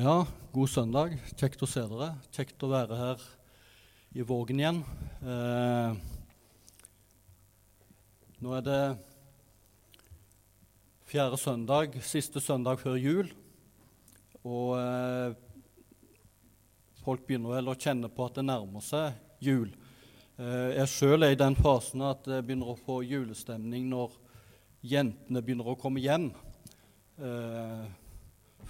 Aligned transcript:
Ja, 0.00 0.22
god 0.54 0.70
søndag. 0.72 1.12
Kjekt 1.36 1.60
å 1.60 1.66
se 1.68 1.82
dere. 1.84 2.14
Kjekt 2.32 2.62
å 2.64 2.70
være 2.70 2.96
her 2.96 3.24
i 4.16 4.24
Vågen 4.24 4.62
igjen. 4.62 4.78
Eh, 5.20 5.98
nå 8.40 8.54
er 8.56 8.64
det 8.64 8.78
fjerde 11.10 11.36
søndag, 11.42 12.00
siste 12.00 12.40
søndag 12.40 12.80
før 12.80 12.96
jul. 12.96 13.28
Og 14.40 14.72
eh, 14.78 15.36
folk 17.04 17.28
begynner 17.28 17.58
vel 17.58 17.68
å 17.68 17.76
kjenne 17.76 18.08
på 18.08 18.30
at 18.30 18.40
det 18.40 18.48
nærmer 18.48 18.86
seg 18.86 19.20
jul. 19.44 19.68
Eh, 20.40 20.78
jeg 20.78 20.94
sjøl 20.96 21.28
er 21.28 21.36
i 21.36 21.42
den 21.44 21.60
fasen 21.60 22.08
at 22.08 22.24
jeg 22.24 22.48
begynner 22.48 22.72
å 22.72 22.82
få 22.88 23.02
julestemning 23.04 23.92
når 23.92 24.16
jentene 24.96 25.44
begynner 25.44 25.74
å 25.74 25.80
komme 25.82 26.00
hjem. 26.00 26.30
Eh, 27.20 27.99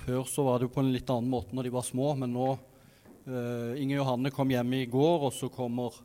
før 0.04 0.24
så 0.28 0.44
var 0.46 0.58
det 0.58 0.68
jo 0.68 0.74
på 0.74 0.82
en 0.82 0.92
litt 0.94 1.10
annen 1.12 1.30
måte 1.30 1.56
når 1.56 1.68
de 1.68 1.72
var 1.74 1.84
små, 1.86 2.12
men 2.18 2.32
nå 2.34 2.48
uh, 2.54 3.72
Inger 3.80 4.00
Johanne 4.00 4.32
kom 4.34 4.52
hjem 4.52 4.78
i 4.78 4.86
går, 4.90 5.26
og 5.28 5.34
så 5.34 5.50
kommer 5.52 5.96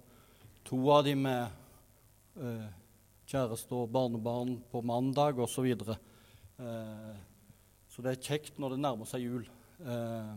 to 0.65 0.79
av 0.93 1.05
dem 1.07 1.23
med 1.25 2.41
uh, 2.41 2.67
kjæreste 3.29 3.77
og 3.77 3.93
barnebarn 3.93 4.57
på 4.71 4.81
mandag 4.85 5.39
osv. 5.39 5.53
Så, 5.55 5.65
videre. 5.65 5.97
uh, 6.59 7.15
så 7.89 8.03
det 8.03 8.15
er 8.15 8.27
kjekt 8.27 8.59
når 8.59 8.75
det 8.75 8.81
nærmer 8.83 9.09
seg 9.09 9.25
jul. 9.25 9.47
Uh, 9.85 10.35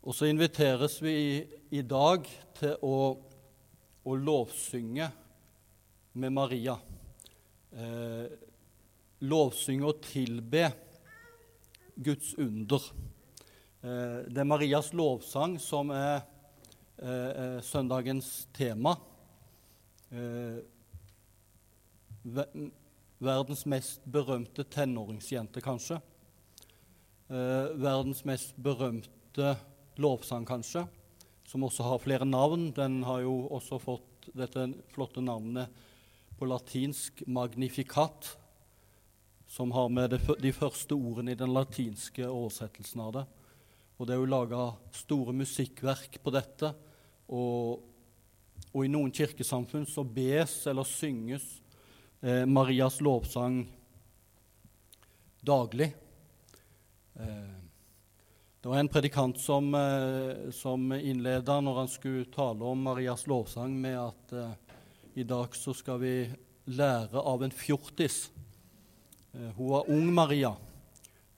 og 0.00 0.16
så 0.16 0.30
inviteres 0.30 0.96
vi 1.04 1.16
i, 1.16 1.32
i 1.76 1.82
dag 1.84 2.24
til 2.56 2.76
å, 2.86 2.98
å, 4.00 4.14
lovsynge 4.16 5.10
med 6.20 6.32
Maria. 6.32 6.74
lovsynge 9.20 9.86
og 9.86 10.00
tilbe 10.02 10.64
Guds 12.02 12.34
under. 12.38 12.80
Eh, 13.82 14.20
det 14.32 14.40
er 14.40 14.48
Marias 14.48 14.92
lovsang 14.96 15.58
som 15.60 15.92
er 15.92 16.22
eh, 17.00 17.08
eh, 17.08 17.58
søndagens 17.64 18.48
tema. 18.56 18.96
Verdens 23.20 23.62
mest 23.68 24.06
berømte 24.10 24.64
tenåringsjente, 24.66 25.62
kanskje. 25.62 26.00
Verdens 27.30 28.24
mest 28.26 28.56
berømte 28.58 29.52
lovsang, 30.02 30.48
kanskje, 30.48 30.82
som 31.46 31.62
også 31.68 31.86
har 31.86 32.02
flere 32.02 32.26
navn. 32.26 32.72
Den 32.74 33.04
har 33.06 33.22
jo 33.22 33.36
også 33.54 33.78
fått 33.78 34.32
dette 34.34 34.66
flotte 34.90 35.22
navnet 35.22 35.70
på 36.40 36.48
latinsk 36.50 37.22
'magnificat', 37.28 38.34
som 39.50 39.72
har 39.74 39.88
med 39.90 40.14
de 40.14 40.52
første 40.54 40.94
ordene 40.94 41.34
i 41.34 41.38
den 41.38 41.50
latinske 41.50 42.22
oversettelsen 42.28 43.02
av 43.02 43.14
det. 43.16 43.24
Og 43.98 44.06
det 44.06 44.14
er 44.14 44.22
jo 44.22 44.30
laga 44.30 44.66
store 44.94 45.34
musikkverk 45.36 46.20
på 46.22 46.32
dette. 46.32 46.70
Og, 47.34 47.82
og, 48.70 48.80
i 48.86 48.92
noen 48.92 49.10
kirkesamfunn 49.12 49.88
så 49.90 50.06
bes 50.06 50.54
eller 50.70 50.86
synges 50.88 51.48
eh, 52.22 52.46
Marias 52.46 53.00
lovsang 53.04 53.64
daglig. 55.44 55.90
Eh, 57.18 57.60
det 58.60 58.68
var 58.68 58.80
en 58.80 58.92
predikant 58.92 59.38
som, 59.40 59.74
eh, 59.74 60.50
som 60.54 60.92
innleda 60.92 61.60
når 61.60 61.82
han 61.82 61.88
skulle 61.88 62.30
tale 62.32 62.64
om 62.64 62.82
Marias 62.86 63.26
lovsang, 63.26 63.76
med 63.80 63.98
at 63.98 64.32
eh, 64.32 64.76
i 65.20 65.24
dag 65.24 65.56
så 65.56 65.74
skal 65.74 65.98
vi 66.00 66.14
lære 66.70 67.18
av 67.18 67.42
en 67.42 67.50
fjortis. 67.50 68.28
Eh, 69.32 69.50
hun 69.56 69.70
var 69.70 69.90
ung 69.90 70.12
Maria. 70.14 70.54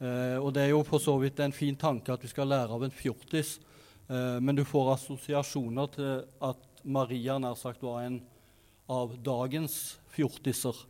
Eh, 0.01 0.39
og 0.41 0.53
det 0.55 0.65
er 0.65 0.73
jo 0.73 0.83
for 0.87 1.03
så 1.03 1.19
vidt 1.21 1.41
en 1.45 1.55
fin 1.55 1.77
tanke 1.77 2.13
at 2.15 2.23
vi 2.25 2.31
skal 2.31 2.49
lære 2.49 2.73
av 2.73 2.85
en 2.87 2.95
fjortis, 2.95 3.59
eh, 4.09 4.39
men 4.41 4.57
du 4.57 4.65
får 4.65 4.95
assosiasjoner 4.95 5.91
til 5.93 6.23
at 6.49 6.63
Maria 6.85 7.37
nær 7.39 7.59
sagt 7.59 7.85
var 7.85 8.03
en 8.07 8.23
av 8.91 9.17
dagens 9.23 9.99
fjortiser. 10.13 10.89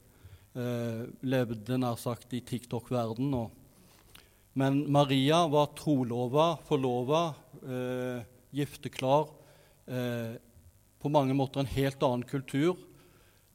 levde 1.24 1.78
nær 1.78 1.96
sagt 1.96 2.34
i 2.36 2.42
TikTok-verdenen. 2.44 3.48
Men 4.52 4.82
Maria 4.92 5.46
var 5.48 5.70
trolova, 5.72 6.58
forlova, 6.68 7.34
gifteklar. 8.52 9.30
På 11.00 11.08
mange 11.08 11.32
måter 11.32 11.60
en 11.60 11.72
helt 11.72 12.02
annen 12.02 12.28
kultur. 12.28 12.76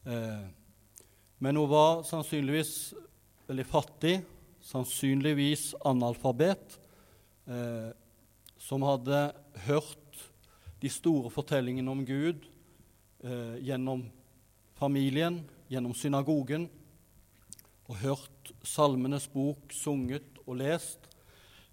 Men 0.02 1.56
hun 1.56 1.70
var 1.70 2.02
sannsynligvis 2.02 2.94
veldig 3.48 3.64
fattig, 3.64 4.18
sannsynligvis 4.60 5.72
analfabet, 5.88 6.78
eh, 7.48 7.90
som 8.58 8.82
hadde 8.84 9.32
hørt 9.64 10.24
de 10.82 10.90
store 10.92 11.30
fortellingene 11.32 11.90
om 11.90 12.02
Gud 12.06 12.44
eh, 13.24 13.56
gjennom 13.64 14.04
familien, 14.76 15.40
gjennom 15.72 15.94
synagogen, 15.96 16.68
og 17.88 18.02
hørt 18.02 18.52
Salmenes 18.62 19.30
bok 19.32 19.72
sunget 19.72 20.42
og 20.44 20.60
lest, 20.60 21.08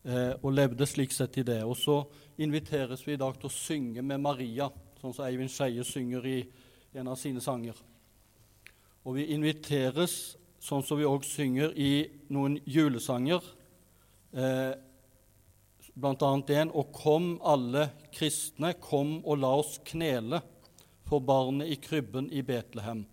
eh, 0.07 0.31
og 0.39 0.55
levde 0.55 0.87
slik 0.87 1.11
sett 1.11 1.41
i 1.41 1.43
det. 1.43 1.59
Og 1.67 1.75
så 1.75 1.99
inviteres 2.39 3.03
vi 3.03 3.17
i 3.17 3.19
dag 3.19 3.35
til 3.35 3.51
å 3.51 3.57
synge 3.57 4.05
med 4.05 4.23
Maria, 4.23 4.69
sånn 5.01 5.13
som 5.13 5.27
Eivind 5.27 5.51
Skeie 5.51 5.83
synger 5.83 6.31
i 6.31 6.39
en 6.95 7.11
av 7.11 7.19
sine 7.19 7.43
sanger. 7.43 7.75
Og 9.03 9.19
vi 9.19 9.27
inviteres 9.35 10.37
sånn 10.65 10.83
som 10.85 10.97
vi 10.97 11.05
òg 11.05 11.25
synger 11.27 11.75
i 11.77 12.07
noen 12.33 12.57
julesanger, 12.65 13.43
eh, 14.33 14.73
bl.a. 15.95 16.31
en 16.59 16.71
'Og 16.71 16.91
kom, 16.91 17.39
alle 17.43 17.91
kristne, 18.11 18.73
kom 18.81 19.21
og 19.23 19.39
la 19.39 19.53
oss 19.61 19.77
knele 19.85 20.41
for 21.05 21.21
barnet 21.21 21.69
i 21.69 21.75
krybben 21.75 22.31
i 22.31 22.41
Betlehem'. 22.41 23.05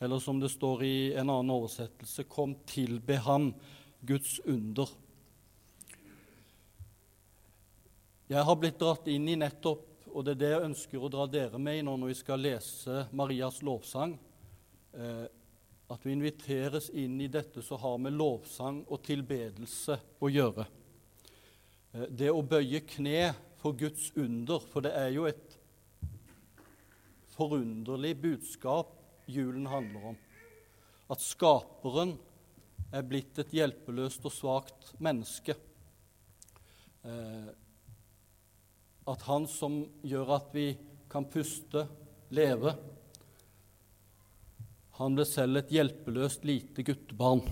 Eller 0.00 0.18
som 0.18 0.40
det 0.40 0.50
står 0.50 0.82
i 0.82 1.14
en 1.14 1.30
annen 1.30 1.50
oversettelse 1.50 2.24
'Kom, 2.24 2.56
tilbe 2.66 3.16
ham, 3.16 3.54
Guds 4.00 4.40
under'. 4.40 4.88
Jeg 8.28 8.42
har 8.44 8.56
blitt 8.56 8.78
dratt 8.78 9.06
inn 9.06 9.28
i 9.28 9.36
nettopp, 9.36 10.08
og 10.08 10.24
det 10.24 10.30
er 10.30 10.40
det 10.40 10.50
jeg 10.50 10.64
ønsker 10.64 10.98
å 10.98 11.10
dra 11.10 11.26
dere 11.26 11.58
med 11.58 11.78
i 11.78 11.82
nå 11.82 11.96
når 11.96 12.06
vi 12.06 12.14
skal 12.14 12.40
lese 12.40 13.08
Marias 13.12 13.60
lovsang. 13.62 14.18
Eh, 14.94 15.26
at 15.92 16.06
vi 16.06 16.14
inviteres 16.14 16.88
inn 16.96 17.18
i 17.20 17.28
dette 17.28 17.62
som 17.62 17.80
har 17.82 17.98
med 18.00 18.16
lovsang 18.16 18.82
og 18.88 19.02
tilbedelse 19.04 19.98
å 20.24 20.30
gjøre. 20.32 20.66
Eh, 21.92 22.06
det 22.08 22.30
å 22.32 22.44
bøye 22.44 22.80
kne 22.88 23.34
for 23.60 23.76
Guds 23.76 24.10
under, 24.16 24.60
for 24.60 24.84
det 24.84 24.94
er 24.96 25.10
jo 25.14 25.26
et 25.28 25.58
forunderlig 27.34 28.14
budskap 28.22 28.94
julen 29.26 29.66
handler 29.68 30.12
om. 30.12 30.16
At 31.10 31.20
Skaperen 31.20 32.14
er 32.94 33.04
blitt 33.04 33.38
et 33.42 33.52
hjelpeløst 33.52 34.24
og 34.24 34.32
svakt 34.32 34.94
menneske. 35.02 35.56
Eh, 37.04 37.52
at 39.04 39.28
Han 39.28 39.44
som 39.50 39.82
gjør 40.06 40.36
at 40.38 40.52
vi 40.56 40.70
kan 41.12 41.26
puste, 41.28 41.84
leve, 42.34 42.72
han 44.98 45.16
ble 45.16 45.24
selv 45.26 45.58
et 45.58 45.72
hjelpeløst 45.74 46.44
lite 46.46 46.84
guttebarn. 46.86 47.42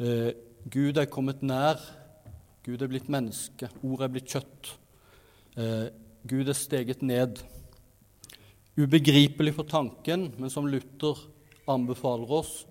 Eh, 0.00 0.30
Gud 0.72 0.96
er 0.96 1.10
kommet 1.12 1.42
nær. 1.44 1.80
Gud 2.64 2.80
er 2.80 2.88
blitt 2.88 3.10
menneske. 3.12 3.68
Ordet 3.84 4.06
er 4.06 4.14
blitt 4.14 4.32
kjøtt. 4.32 4.70
Eh, 5.60 5.90
Gud 6.28 6.48
er 6.48 6.56
steget 6.56 7.02
ned. 7.04 7.42
Ubegripelig 8.78 9.52
for 9.58 9.68
tanken, 9.68 10.30
men 10.38 10.50
som 10.50 10.68
Luther 10.70 11.18
anbefaler 11.68 12.38
oss 12.40 12.62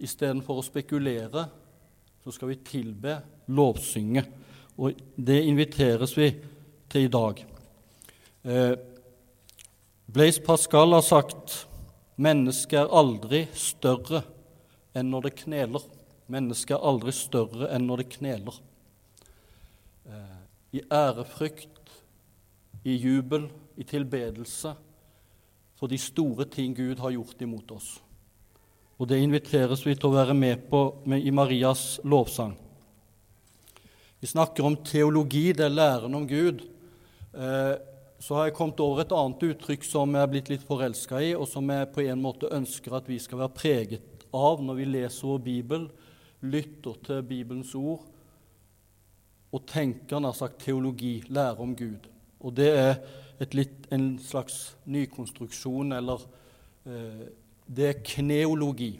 Istedenfor 0.00 0.62
å 0.62 0.64
spekulere, 0.64 1.42
så 2.24 2.32
skal 2.32 2.48
vi 2.54 2.62
tilbe, 2.64 3.18
lovsynge. 3.52 4.22
Og 4.80 4.96
det 5.12 5.42
inviteres 5.44 6.14
vi 6.16 6.30
til 6.88 7.04
i 7.04 7.10
dag. 7.12 7.42
Eh, 8.40 8.72
Blaise 10.08 10.40
Pascal 10.40 10.96
har 10.96 11.04
sagt 11.04 11.66
Mennesket 12.20 12.76
er 12.82 12.92
aldri 12.92 13.46
større 13.56 14.20
enn 14.96 15.08
når 15.08 15.28
det 15.28 15.38
kneler. 15.44 15.86
Mennesket 16.30 16.76
er 16.76 16.84
aldri 16.90 17.14
større 17.16 17.70
enn 17.72 17.86
når 17.88 18.02
det 18.02 18.10
kneler. 18.18 18.58
Eh, 20.04 20.36
I 20.76 20.82
ærefrykt, 20.84 21.94
i 22.84 22.96
jubel, 22.96 23.48
i 23.80 23.84
tilbedelse 23.88 24.74
for 25.80 25.88
de 25.88 25.96
store 26.00 26.44
ting 26.44 26.74
Gud 26.76 27.00
har 27.00 27.14
gjort 27.16 27.40
imot 27.40 27.72
oss. 27.72 27.88
Og 29.00 29.08
Det 29.08 29.16
inviteres 29.16 29.80
vi 29.86 29.94
til 29.96 30.10
å 30.10 30.18
være 30.18 30.34
med 30.36 30.66
på 30.68 31.00
med, 31.08 31.24
i 31.24 31.32
Marias 31.32 32.00
lovsang. 32.04 32.52
Vi 34.20 34.28
snakker 34.28 34.66
om 34.66 34.76
teologi, 34.76 35.54
det 35.56 35.64
er 35.64 35.72
læren 35.72 36.14
om 36.14 36.26
Gud. 36.28 36.66
Eh, 37.32 37.76
så 38.20 38.36
har 38.36 38.48
jeg 38.48 38.56
kommet 38.58 38.80
over 38.84 39.00
et 39.00 39.12
annet 39.16 39.44
uttrykk 39.48 39.84
som 39.88 40.12
jeg 40.12 40.26
er 40.26 40.30
blitt 40.30 40.50
litt 40.52 40.64
forelska 40.68 41.22
i, 41.24 41.32
og 41.32 41.46
som 41.48 41.70
jeg 41.72 41.88
på 41.94 42.04
en 42.04 42.20
måte 42.20 42.50
ønsker 42.52 42.98
at 42.98 43.08
vi 43.08 43.16
skal 43.22 43.40
være 43.40 43.56
preget 43.56 44.26
av 44.36 44.60
når 44.60 44.76
vi 44.76 44.88
leser 44.90 45.30
vår 45.30 45.40
bibel, 45.46 45.86
lytter 46.44 46.98
til 47.06 47.22
Bibelens 47.26 47.72
ord 47.76 48.04
og 49.50 49.64
tenker 49.66 50.20
nær 50.22 50.36
sagt 50.36 50.60
teologi, 50.62 51.22
lære 51.32 51.64
om 51.64 51.72
Gud. 51.76 52.06
Og 52.40 52.54
det 52.54 52.68
er 52.76 53.00
litt, 53.56 53.88
en 53.90 54.12
slags 54.22 54.76
nykonstruksjon, 54.86 55.96
eller 55.96 56.22
eh, 56.86 57.24
det 57.66 57.88
er 57.88 58.04
kneologi. 58.04 58.92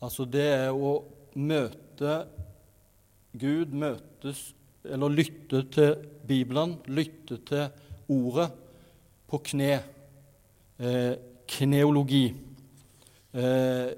Altså 0.00 0.28
det 0.28 0.46
er 0.52 0.70
å 0.70 1.00
møte 1.34 2.20
Gud, 3.40 3.72
møtes 3.72 4.50
eller 4.84 5.12
lytte 5.12 5.64
til 5.72 5.96
Bibelen, 6.26 6.76
lytte 6.86 7.40
til 7.46 7.68
Ordet 8.10 8.50
på 9.30 9.38
kne. 9.46 9.74
Eh, 10.80 11.14
kneologi. 11.50 12.34
Eh, 13.34 13.90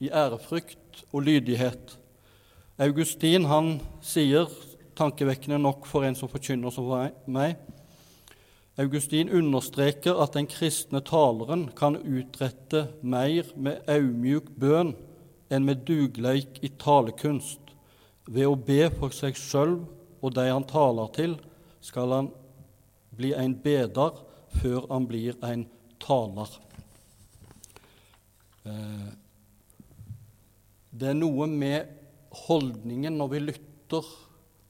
I 0.00 0.08
ærefrykt 0.08 1.04
og 1.12 1.22
lydighet. 1.22 1.98
Augustin 2.78 3.44
han 3.46 3.76
sier, 4.02 4.48
tankevekkende 4.96 5.58
nok 5.58 5.86
for 5.86 6.04
en 6.04 6.16
som 6.18 6.28
forkynner 6.28 6.72
som 6.74 6.90
meg 7.30 7.54
Augustin 8.80 9.28
understreker 9.28 10.16
at 10.22 10.32
den 10.32 10.46
kristne 10.48 11.02
taleren 11.04 11.66
kan 11.76 11.98
utrette 12.00 12.86
mer 13.04 13.50
med 13.56 13.84
audmjuk 13.86 14.48
bønn 14.56 14.94
enn 15.52 15.66
med 15.68 15.84
dugleik 15.84 16.56
i 16.64 16.70
talekunst. 16.80 17.61
Ved 18.30 18.46
å 18.46 18.58
be 18.58 18.86
for 18.94 19.14
seg 19.14 19.38
sjøl 19.38 19.80
og 20.22 20.34
de 20.36 20.46
han 20.46 20.66
taler 20.68 21.10
til, 21.16 21.34
skal 21.82 22.14
han 22.14 22.28
bli 23.16 23.32
en 23.34 23.56
beder 23.58 24.20
før 24.60 24.86
han 24.92 25.08
blir 25.08 25.38
en 25.44 25.64
taler. 26.02 26.52
Eh, 28.68 29.10
det 30.92 31.10
er 31.10 31.18
noe 31.18 31.48
med 31.50 31.90
holdningen 32.46 33.16
når 33.18 33.32
vi 33.32 33.44
lytter, 33.48 34.10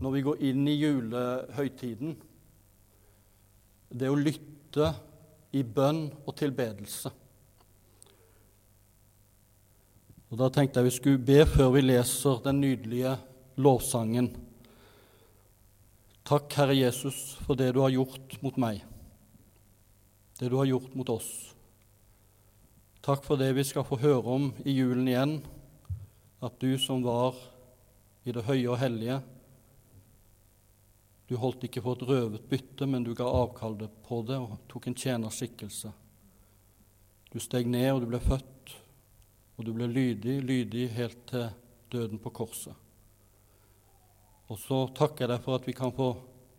når 0.03 0.15
vi 0.17 0.27
går 0.27 0.45
inn 0.49 0.69
i 0.71 0.79
julehøytiden. 0.79 2.15
Det 3.93 4.09
å 4.09 4.17
lytte 4.17 4.95
i 5.53 5.61
bønn 5.63 6.07
og 6.25 6.33
tilbedelse. 6.39 7.13
Og 10.33 10.39
Da 10.41 10.49
tenkte 10.49 10.81
jeg 10.81 10.89
vi 10.89 10.97
skulle 10.97 11.21
be 11.21 11.43
før 11.45 11.75
vi 11.75 11.83
leser 11.85 12.41
den 12.47 12.63
nydelige 12.63 13.19
lovsangen. 13.55 14.31
Takk, 16.23 16.53
Herre 16.55 16.75
Jesus, 16.75 17.39
for 17.47 17.59
det 17.59 17.73
du 17.75 17.81
har 17.83 17.91
gjort 17.93 18.37
mot 18.43 18.57
meg, 18.61 18.85
det 20.39 20.49
du 20.53 20.57
har 20.57 20.71
gjort 20.71 20.95
mot 20.95 21.09
oss. 21.13 21.33
Takk 23.03 23.25
for 23.27 23.41
det 23.41 23.51
vi 23.57 23.65
skal 23.67 23.87
få 23.87 23.99
høre 23.99 24.37
om 24.37 24.53
i 24.63 24.77
julen 24.77 25.09
igjen, 25.11 25.41
at 26.43 26.55
du 26.63 26.77
som 26.79 27.03
var 27.03 27.35
i 28.23 28.35
det 28.35 28.45
høye 28.47 28.69
og 28.71 28.79
hellige. 28.79 29.19
Du 31.27 31.35
holdt 31.41 31.67
ikke 31.67 31.83
for 31.83 31.99
et 31.99 32.07
røvet 32.07 32.47
bytte, 32.51 32.87
men 32.87 33.03
du 33.03 33.15
ga 33.19 33.27
avkall 33.27 33.75
på 34.07 34.21
det 34.29 34.39
og 34.39 34.55
tok 34.71 34.87
en 34.91 34.99
tjenerskikkelse. 34.99 35.91
Du 37.33 37.39
steg 37.41 37.67
ned, 37.67 37.89
og 37.95 38.03
du 38.05 38.11
ble 38.13 38.21
født, 38.23 38.77
og 39.57 39.67
du 39.67 39.73
ble 39.75 39.89
lydig, 39.91 40.39
lydig 40.45 40.91
helt 40.95 41.23
til 41.31 41.49
døden 41.91 42.21
på 42.23 42.31
korset. 42.37 42.82
Og 44.53 44.59
så 44.61 44.83
takker 44.93 45.25
jeg 45.25 45.31
deg 45.33 45.45
for 45.47 45.57
at 45.57 45.65
vi 45.65 45.73
kan 45.73 45.93
få 45.97 46.11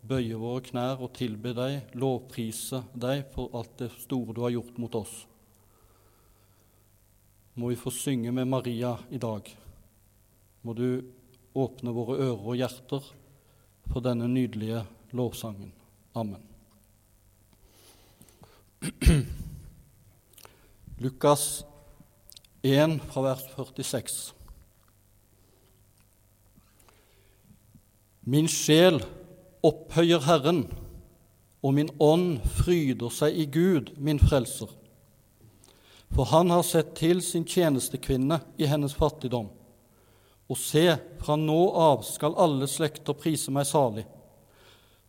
bøye 0.04 0.34
våre 0.34 0.64
knær 0.66 0.98
og 1.04 1.12
tilbe 1.14 1.52
deg, 1.54 1.92
lovprise 1.94 2.80
deg 2.90 3.28
for 3.30 3.54
alt 3.54 3.76
det 3.78 3.92
store 4.02 4.34
du 4.34 4.40
har 4.42 4.50
gjort 4.56 4.80
mot 4.82 4.96
oss. 4.98 5.12
Må 7.54 7.70
vi 7.70 7.78
få 7.78 7.92
synge 7.94 8.32
med 8.34 8.50
Maria 8.50 8.96
i 9.14 9.20
dag. 9.22 9.46
Må 10.66 10.74
du 10.74 11.06
åpne 11.54 11.94
våre 11.94 12.18
ører 12.18 12.42
og 12.42 12.58
hjerter 12.58 13.12
for 13.92 14.02
denne 14.02 14.26
nydelige 14.26 14.82
lovsangen. 15.14 15.70
Amen. 16.18 16.42
Lukas 21.04 21.62
1 22.66 22.98
fra 23.06 23.22
vers 23.30 23.46
46. 23.54 24.34
Min 28.24 28.46
sjel 28.48 29.02
opphøyer 29.60 30.22
Herren, 30.24 30.62
og 31.60 31.74
min 31.76 31.90
ånd 32.00 32.38
fryder 32.56 33.12
seg 33.12 33.36
i 33.36 33.44
Gud, 33.52 33.90
min 34.00 34.20
frelser. 34.20 34.70
For 36.14 36.30
han 36.30 36.52
har 36.52 36.64
sett 36.64 36.94
til 36.96 37.20
sin 37.24 37.44
tjenestekvinne 37.44 38.38
i 38.56 38.68
hennes 38.70 38.94
fattigdom. 38.96 39.50
Og 40.48 40.60
se, 40.60 40.86
fra 41.20 41.36
nå 41.40 41.58
av 41.76 42.04
skal 42.08 42.36
alle 42.40 42.68
slekter 42.68 43.16
prise 43.16 43.52
meg 43.52 43.68
salig. 43.68 44.06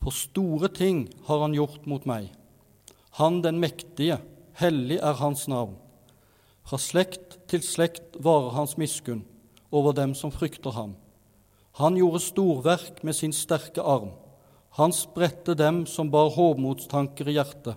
For 0.03 0.15
store 0.15 0.71
ting 0.75 1.05
har 1.29 1.43
han 1.43 1.55
gjort 1.55 1.87
mot 1.87 2.03
meg. 2.09 2.27
Han 3.19 3.39
den 3.45 3.61
mektige, 3.63 4.19
hellig 4.59 4.99
er 4.99 5.19
hans 5.21 5.47
navn. 5.51 5.77
Fra 6.67 6.79
slekt 6.81 7.39
til 7.47 7.63
slekt 7.63 8.19
varer 8.19 8.55
hans 8.57 8.75
miskunn 8.81 9.23
over 9.71 9.95
dem 9.95 10.15
som 10.19 10.35
frykter 10.35 10.75
ham. 10.75 10.95
Han 11.77 11.97
gjorde 11.97 12.19
storverk 12.23 13.03
med 13.03 13.15
sin 13.15 13.33
sterke 13.33 13.81
arm. 13.81 14.13
Han 14.79 14.93
spredte 14.93 15.57
dem 15.59 15.85
som 15.85 16.11
bar 16.11 16.29
hovmodstanker 16.35 17.27
i 17.27 17.35
hjertet. 17.35 17.75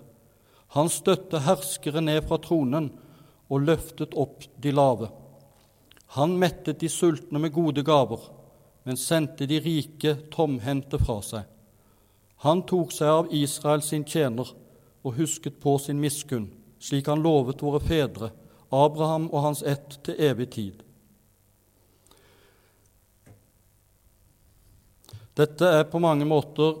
Han 0.75 0.87
støtte 0.89 1.41
herskere 1.43 2.01
ned 2.03 2.23
fra 2.27 2.37
tronen 2.39 2.91
og 3.49 3.65
løftet 3.67 4.15
opp 4.15 4.45
de 4.55 4.71
lave. 4.71 5.09
Han 6.15 6.37
mettet 6.39 6.79
de 6.79 6.89
sultne 6.89 7.41
med 7.43 7.51
gode 7.53 7.83
gaver, 7.83 8.21
men 8.87 8.97
sendte 8.97 9.47
de 9.49 9.59
rike 9.61 10.15
tomhendte 10.31 10.99
fra 11.01 11.19
seg. 11.25 11.43
Han 12.45 12.63
tok 12.63 12.95
seg 12.95 13.11
av 13.11 13.33
Israel 13.35 13.83
sin 13.83 14.05
tjener 14.07 14.47
og 15.03 15.15
husket 15.19 15.59
på 15.59 15.75
sin 15.77 15.99
miskunn, 15.99 16.47
slik 16.79 17.11
han 17.11 17.19
lovet 17.25 17.63
våre 17.65 17.83
fedre, 17.83 18.31
Abraham 18.71 19.27
og 19.33 19.43
hans 19.43 19.63
ett 19.63 19.99
til 20.05 20.15
evig 20.23 20.53
tid. 20.55 20.83
Dette 25.37 25.67
er 25.79 25.85
på 25.89 26.01
mange 26.01 26.25
måter 26.27 26.79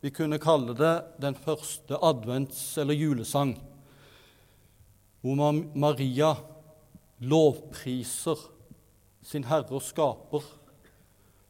vi 0.00 0.10
kunne 0.14 0.38
kalle 0.38 0.74
det 0.78 0.94
den 1.18 1.34
første 1.34 1.96
advents- 1.96 2.78
eller 2.78 2.94
julesang, 2.94 3.56
hvor 5.20 5.52
Maria 5.74 6.36
lovpriser 7.18 8.38
sin 9.26 9.44
Herre 9.48 9.74
og 9.74 9.82
Skaper 9.82 10.44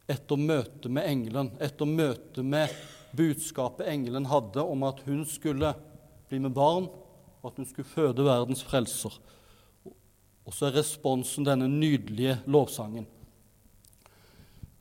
etter 0.08 0.40
møtet 0.40 0.88
med 0.88 1.04
engelen, 1.04 1.50
etter 1.61 1.88
møtet 1.88 2.44
med 2.44 2.73
budskapet 3.16 3.88
engelen 3.90 4.28
hadde 4.30 4.64
om 4.64 4.87
at 4.88 5.02
hun 5.04 5.26
skulle 5.28 5.75
bli 6.28 6.40
med 6.40 6.54
barn, 6.56 6.88
og 7.42 7.50
at 7.50 7.61
hun 7.61 7.68
skulle 7.68 7.88
føde 7.88 8.25
verdens 8.25 8.64
frelser. 8.64 9.12
Og 10.49 10.56
så 10.56 10.70
er 10.70 10.78
responsen 10.80 11.44
denne 11.44 11.68
nydelige 11.68 12.38
lovsangen. 12.49 13.06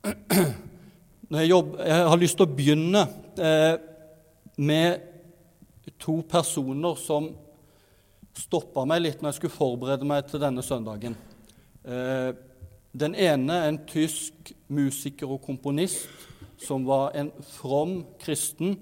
Jeg, 1.28 1.50
jobber, 1.50 1.82
jeg, 1.84 2.04
har 2.08 2.16
lyst 2.16 2.38
til 2.40 2.46
å 2.46 2.56
begynne 2.56 3.00
eh, 3.36 3.74
med 4.64 5.02
to 6.00 6.22
personer 6.24 6.96
som 6.96 7.26
stoppa 8.32 8.86
meg 8.88 9.02
litt 9.02 9.20
når 9.20 9.34
jeg 9.34 9.38
skulle 9.42 9.58
forberede 9.58 10.08
meg 10.08 10.24
til 10.30 10.40
denne 10.40 10.64
søndagen. 10.64 11.18
Eh, 11.84 12.30
den 12.96 13.12
ene 13.12 13.60
er 13.60 13.68
en 13.68 13.80
tysk 13.84 14.54
musiker 14.72 15.28
og 15.28 15.44
komponist 15.44 16.08
som 16.64 16.88
var 16.88 17.12
en 17.12 17.28
from 17.52 17.98
kristen. 18.24 18.78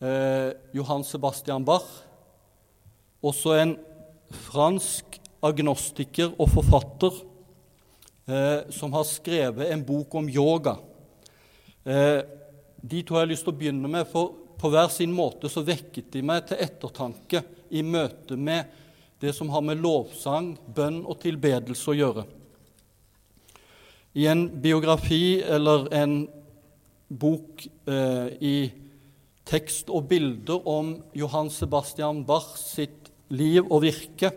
Eh, 0.00 0.56
Johan 0.72 1.04
Sebastian 1.04 1.68
Bach. 1.68 1.84
Også 3.20 3.58
en 3.60 3.76
fransk 4.48 5.20
agnostiker 5.44 6.32
og 6.40 6.48
forfatter 6.56 7.24
eh, 8.24 8.70
som 8.72 8.96
har 8.96 9.04
skrevet 9.04 9.68
en 9.68 9.84
bok 9.84 10.16
om 10.16 10.32
yoga. 10.32 10.80
Eh, 11.84 12.20
de 12.80 13.02
to 13.04 13.16
har 13.16 13.24
jeg 13.24 13.34
lyst 13.34 13.46
til 13.46 13.54
å 13.54 13.60
begynne 13.60 13.90
med, 13.90 14.08
for 14.08 14.34
på 14.60 14.68
hver 14.72 14.90
sin 14.92 15.12
måte 15.16 15.48
så 15.48 15.62
vekket 15.64 16.10
de 16.12 16.22
meg 16.26 16.44
til 16.48 16.60
ettertanke 16.60 17.42
i 17.72 17.80
møte 17.86 18.36
med 18.36 18.68
det 19.20 19.32
som 19.36 19.48
har 19.52 19.64
med 19.64 19.80
lovsang, 19.80 20.52
bønn 20.68 21.02
og 21.04 21.20
tilbedelse 21.22 21.92
å 21.92 21.96
gjøre. 21.96 22.26
I 24.20 24.26
en 24.28 24.46
biografi 24.60 25.40
eller 25.40 25.86
en 25.94 26.14
bok 27.08 27.64
eh, 27.88 28.28
i 28.40 28.56
tekst 29.48 29.90
og 29.90 30.08
bilder 30.10 30.66
om 30.68 30.94
Johan 31.16 31.50
Sebastian 31.52 32.24
Bach 32.26 32.52
sitt 32.58 33.10
liv 33.34 33.64
og 33.66 33.84
virke, 33.84 34.32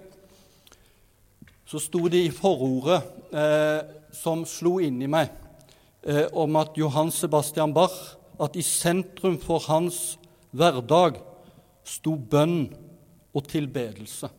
så 1.67 1.81
sto 1.81 2.05
det 2.12 2.21
i 2.27 2.33
forordet 2.33 3.00
eh, 3.33 3.79
som 4.13 4.43
slo 4.45 4.77
inn 4.83 5.01
i 5.01 5.09
meg, 5.09 5.31
eh, 6.05 6.27
om 6.33 6.55
at 6.60 6.77
Johan 6.77 7.12
Sebastian 7.12 7.74
Bach 7.74 8.15
at 8.41 8.55
i 8.55 8.63
sentrum 8.65 9.38
for 9.41 9.63
hans 9.67 10.17
hverdag 10.53 11.19
sto 11.88 12.15
bønn 12.17 12.67
og 13.33 13.48
tilbedelse. 13.50 14.29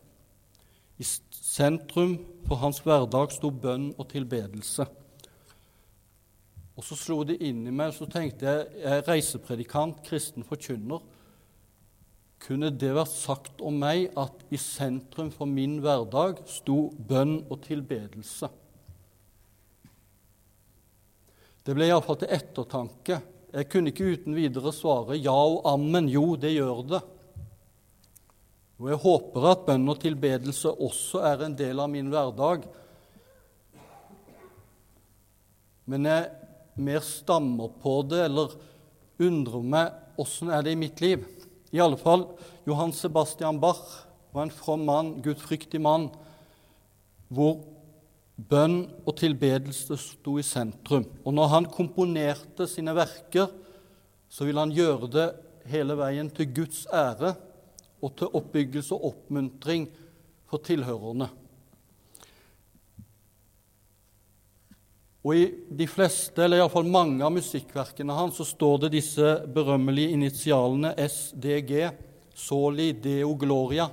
I 0.98 1.04
sentrum 1.04 2.18
for 2.46 2.60
hans 2.62 2.80
hverdag 2.84 3.32
sto 3.34 3.50
bønn 3.50 3.92
og 3.98 4.08
tilbedelse. 4.12 4.86
Og 6.74 6.82
så 6.82 6.98
slo 6.98 7.20
det 7.26 7.38
inn 7.46 7.62
i 7.68 7.74
meg, 7.74 7.92
så 7.94 8.06
tenkte 8.10 8.48
jeg 8.48 8.82
jeg 8.82 8.98
er 8.98 9.06
reisepredikant, 9.06 10.02
kristen 10.06 10.46
forkynner. 10.46 11.02
Kunne 12.44 12.68
det 12.74 12.90
vært 12.96 13.14
sagt 13.14 13.62
om 13.64 13.78
meg 13.80 14.10
at 14.20 14.42
i 14.52 14.58
sentrum 14.60 15.30
for 15.32 15.48
min 15.48 15.78
hverdag 15.84 16.42
sto 16.50 16.90
bønn 17.08 17.38
og 17.46 17.62
tilbedelse? 17.64 18.50
Det 21.64 21.72
ble 21.72 21.86
iallfall 21.88 22.18
til 22.20 22.32
ettertanke. 22.36 23.16
Jeg 23.54 23.68
kunne 23.72 23.92
ikke 23.92 24.10
uten 24.12 24.34
videre 24.36 24.72
svare 24.74 25.16
ja 25.16 25.32
og 25.32 25.62
ammen. 25.70 26.10
Jo, 26.12 26.34
det 26.36 26.52
gjør 26.52 26.82
det. 26.90 27.00
Og 28.82 28.90
jeg 28.90 29.00
håper 29.04 29.46
at 29.48 29.62
bønn 29.64 29.88
og 29.88 30.00
tilbedelse 30.02 30.74
også 30.74 31.22
er 31.24 31.46
en 31.46 31.54
del 31.56 31.80
av 31.80 31.88
min 31.88 32.10
hverdag. 32.12 32.66
Men 35.88 36.08
jeg 36.10 36.28
mer 36.84 37.04
stammer 37.06 37.72
på 37.80 38.00
det, 38.10 38.24
eller 38.26 38.56
undrer 39.22 39.64
meg 39.64 40.20
åssen 40.20 40.50
er 40.52 40.64
det 40.66 40.74
i 40.74 40.80
mitt 40.80 41.00
liv. 41.00 41.22
I 41.72 41.80
alle 41.80 41.98
fall 41.98 42.26
Johan 42.68 42.92
Sebastian 42.92 43.60
Bach 43.62 44.02
var 44.34 44.44
en 44.44 44.52
from 44.52 44.84
mann, 44.84 45.14
gudfryktig 45.22 45.80
mann, 45.80 46.10
hvor 47.32 47.62
Bønn 48.34 48.80
og 49.06 49.14
tilbedelse 49.20 49.96
sto 50.00 50.38
i 50.40 50.46
sentrum. 50.46 51.06
Og 51.22 51.34
når 51.36 51.52
han 51.52 51.70
komponerte 51.70 52.66
sine 52.70 52.94
verker, 52.96 53.46
så 54.28 54.46
ville 54.46 54.60
han 54.64 54.74
gjøre 54.74 55.10
det 55.14 55.28
hele 55.70 55.94
veien 55.98 56.30
til 56.34 56.50
Guds 56.56 56.82
ære 56.92 57.36
og 58.02 58.12
til 58.18 58.34
oppbyggelse 58.34 58.96
og 58.96 59.12
oppmuntring 59.12 59.86
for 60.50 60.62
tilhørerne. 60.66 61.30
Og 65.24 65.38
I 65.40 65.44
de 65.72 65.86
fleste, 65.88 66.36
eller 66.44 66.60
iallfall 66.60 66.90
mange 66.90 67.24
av 67.24 67.32
musikkverkene 67.32 68.12
hans 68.12 68.36
så 68.36 68.44
står 68.44 68.82
det 68.82 68.96
disse 68.98 69.30
berømmelige 69.54 70.18
initialene 70.18 70.90
SDG, 71.00 71.86
Soli 72.36 72.90
Deo 72.98 73.32
Gloria. 73.40 73.86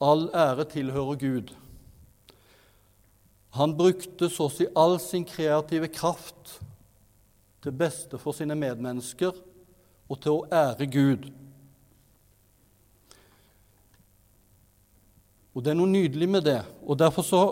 All 0.00 0.28
ære 0.34 0.64
tilhører 0.64 1.18
Gud. 1.20 1.52
Han 3.58 3.74
brukte 3.76 4.30
så 4.30 4.46
å 4.46 4.52
si 4.52 4.66
all 4.78 4.98
sin 5.02 5.26
kreative 5.26 5.90
kraft 5.92 6.60
til 7.60 7.74
beste 7.76 8.18
for 8.18 8.36
sine 8.36 8.56
medmennesker 8.56 9.34
og 10.10 10.20
til 10.22 10.38
å 10.38 10.46
ære 10.54 10.86
Gud. 10.90 11.26
Og 15.54 15.64
Det 15.64 15.72
er 15.72 15.76
noe 15.80 15.90
nydelig 15.90 16.28
med 16.30 16.46
det. 16.46 16.62
og 16.86 16.98
Derfor 16.98 17.26
så 17.26 17.42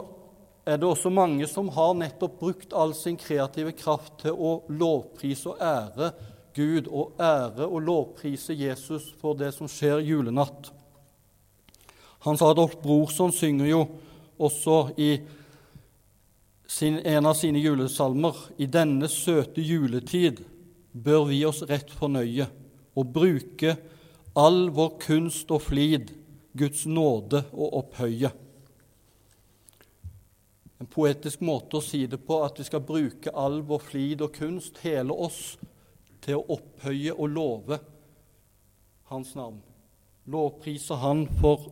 er 0.66 0.76
det 0.76 0.86
også 0.86 1.10
mange 1.10 1.46
som 1.50 1.68
har 1.74 1.94
nettopp 1.96 2.38
brukt 2.40 2.72
all 2.72 2.94
sin 2.94 3.16
kreative 3.16 3.72
kraft 3.72 4.20
til 4.22 4.36
å 4.36 4.62
lovprise 4.68 5.50
og 5.50 5.60
ære 5.60 6.12
Gud, 6.54 6.88
og 6.88 7.18
ære 7.20 7.66
og 7.66 7.82
lovprise 7.82 8.54
Jesus 8.54 9.12
for 9.20 9.34
det 9.38 9.52
som 9.54 9.68
skjer 9.70 10.02
julenatt. 10.04 10.70
Hans 12.26 12.42
Adolf 12.42 12.76
Brorson 12.82 13.32
synger 13.32 13.68
jo 13.70 13.82
også 14.38 14.78
i 14.98 15.10
sin, 16.68 16.98
en 16.98 17.26
av 17.26 17.36
sine 17.38 17.60
julesalmer 17.62 18.36
I 18.58 18.66
denne 18.70 19.08
søte 19.10 19.62
juletid 19.64 20.42
bør 20.92 21.28
vi 21.30 21.44
oss 21.46 21.62
rett 21.68 21.90
fornøye 21.94 22.48
og 22.98 23.14
bruke 23.14 23.76
all 24.38 24.68
vår 24.74 24.96
kunst 25.02 25.50
og 25.54 25.62
flid, 25.66 26.10
Guds 26.58 26.84
nåde 26.90 27.44
å 27.54 27.68
opphøye. 27.78 28.30
En 30.78 30.90
poetisk 30.90 31.42
måte 31.46 31.78
å 31.78 31.84
si 31.84 32.04
det 32.10 32.20
på 32.26 32.40
at 32.46 32.58
vi 32.58 32.66
skal 32.66 32.82
bruke 32.86 33.34
all 33.34 33.60
vår 33.66 33.82
flid 33.82 34.22
og 34.26 34.34
kunst, 34.34 34.78
hele 34.82 35.14
oss, 35.14 35.56
til 36.22 36.40
å 36.40 36.58
opphøye 36.58 37.14
og 37.14 37.30
love 37.34 37.78
Hans 39.08 39.32
navn. 39.38 39.62
Lovpriser 40.28 40.98
Han 41.00 41.24
for 41.38 41.70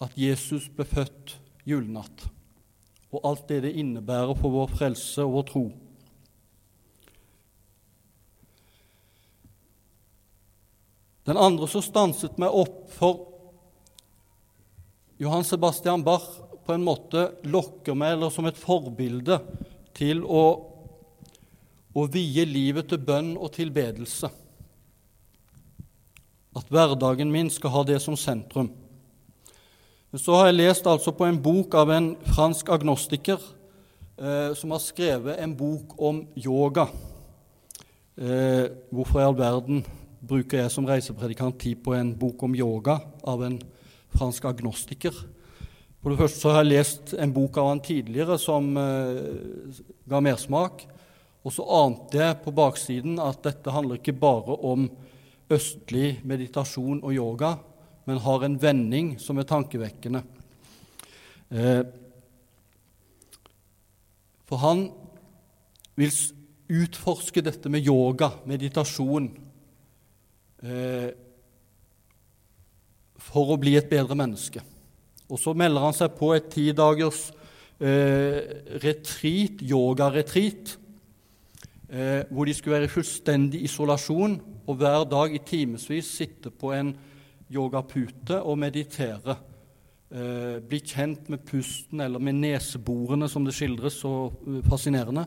at 0.00 0.16
Jesus 0.16 0.68
ble 0.72 0.86
født 0.88 1.36
julenatt, 1.68 2.26
og 3.10 3.24
alt 3.26 3.48
det 3.50 3.62
det 3.66 3.76
innebærer 3.80 4.36
for 4.38 4.54
vår 4.54 4.70
frelse 4.72 5.24
og 5.26 5.34
vår 5.36 5.48
tro. 5.50 5.64
Den 11.28 11.38
andre 11.38 11.68
som 11.68 11.84
stanset 11.84 12.38
meg 12.40 12.54
opp 12.56 12.86
for 12.94 13.26
Johan 15.20 15.44
Sebastian 15.44 16.02
Bach 16.02 16.24
på 16.64 16.74
en 16.74 16.86
måte 16.86 17.26
lokker 17.44 17.94
meg, 17.98 18.14
eller 18.16 18.32
som 18.32 18.48
et 18.48 18.58
forbilde, 18.58 19.36
til 19.96 20.22
å, 20.24 20.44
å 21.92 22.04
vie 22.08 22.46
livet 22.48 22.88
til 22.88 23.02
bønn 23.04 23.34
og 23.36 23.52
tilbedelse. 23.56 24.30
At 26.56 26.72
hverdagen 26.72 27.30
min 27.30 27.50
skal 27.52 27.74
ha 27.74 27.82
det 27.86 27.98
som 28.02 28.16
sentrum. 28.18 28.70
Så 30.10 30.34
har 30.34 30.48
jeg 30.48 30.56
lest 30.58 30.88
altså 30.90 31.12
på 31.14 31.22
en 31.22 31.36
bok 31.38 31.74
av 31.78 31.90
en 31.94 32.06
fransk 32.34 32.72
agnostiker 32.74 33.38
eh, 34.18 34.56
som 34.58 34.72
har 34.74 34.80
skrevet 34.82 35.38
en 35.38 35.52
bok 35.54 35.92
om 36.02 36.24
yoga. 36.34 36.88
Eh, 38.18 38.64
hvorfor 38.90 39.20
i 39.20 39.26
all 39.28 39.38
verden 39.38 39.84
bruker 40.18 40.64
jeg 40.64 40.72
som 40.74 40.88
reisepredikant 40.88 41.60
tid 41.62 41.78
på 41.84 41.94
en 41.94 42.10
bok 42.18 42.42
om 42.42 42.58
yoga 42.58 42.98
av 43.22 43.46
en 43.46 43.60
fransk 44.16 44.50
agnostiker? 44.50 45.14
For 46.02 46.10
det 46.10 46.18
første 46.24 46.42
så 46.42 46.56
har 46.56 46.64
jeg 46.64 46.72
lest 46.72 47.14
en 47.14 47.36
bok 47.38 47.62
av 47.62 47.70
han 47.70 47.86
tidligere 47.86 48.42
som 48.42 48.74
eh, 48.82 49.78
ga 50.10 50.24
mersmak. 50.26 50.88
Og 51.46 51.54
så 51.54 51.70
ante 51.84 52.18
jeg 52.18 52.42
på 52.42 52.58
baksiden 52.58 53.22
at 53.22 53.44
dette 53.46 53.78
handler 53.78 54.02
ikke 54.02 54.18
bare 54.18 54.58
om 54.58 54.90
østlig 55.54 56.16
meditasjon 56.26 56.98
og 56.98 57.14
yoga, 57.14 57.60
men 58.08 58.20
har 58.24 58.44
en 58.44 58.58
vending 58.60 59.14
som 59.20 59.38
er 59.38 59.48
tankevekkende. 59.48 60.22
Eh, 61.50 61.82
for 64.46 64.62
han 64.62 64.84
vil 65.98 66.12
utforske 66.70 67.42
dette 67.42 67.70
med 67.70 67.86
yoga, 67.86 68.30
meditasjon, 68.46 69.28
eh, 70.62 71.10
for 73.20 73.52
å 73.52 73.58
bli 73.60 73.76
et 73.78 73.90
bedre 73.90 74.16
menneske. 74.18 74.62
Og 75.30 75.38
så 75.38 75.54
melder 75.54 75.84
han 75.84 75.94
seg 75.94 76.16
på 76.18 76.32
et 76.34 76.48
tidagers 76.50 77.28
eh, 77.78 78.40
retreat, 78.82 79.62
yogaretreat, 79.62 80.76
hvor 82.30 82.46
de 82.46 82.52
skulle 82.54 82.76
være 82.76 82.86
i 82.86 82.92
fullstendig 82.92 83.60
isolasjon 83.66 84.36
og 84.70 84.76
hver 84.78 85.08
dag 85.10 85.32
i 85.34 85.40
timevis 85.42 86.06
sitte 86.20 86.52
på 86.54 86.70
en 86.70 86.92
yogapute 87.50 88.40
og 88.42 88.58
meditere. 88.58 89.36
Eh, 90.10 90.58
bli 90.66 90.80
kjent 90.82 91.28
med 91.30 91.42
pusten 91.46 92.02
eller 92.02 92.22
med 92.22 92.40
neseborene, 92.40 93.28
som 93.28 93.46
det 93.46 93.54
skildres 93.54 94.00
så 94.02 94.30
uh, 94.30 94.58
fascinerende. 94.66 95.26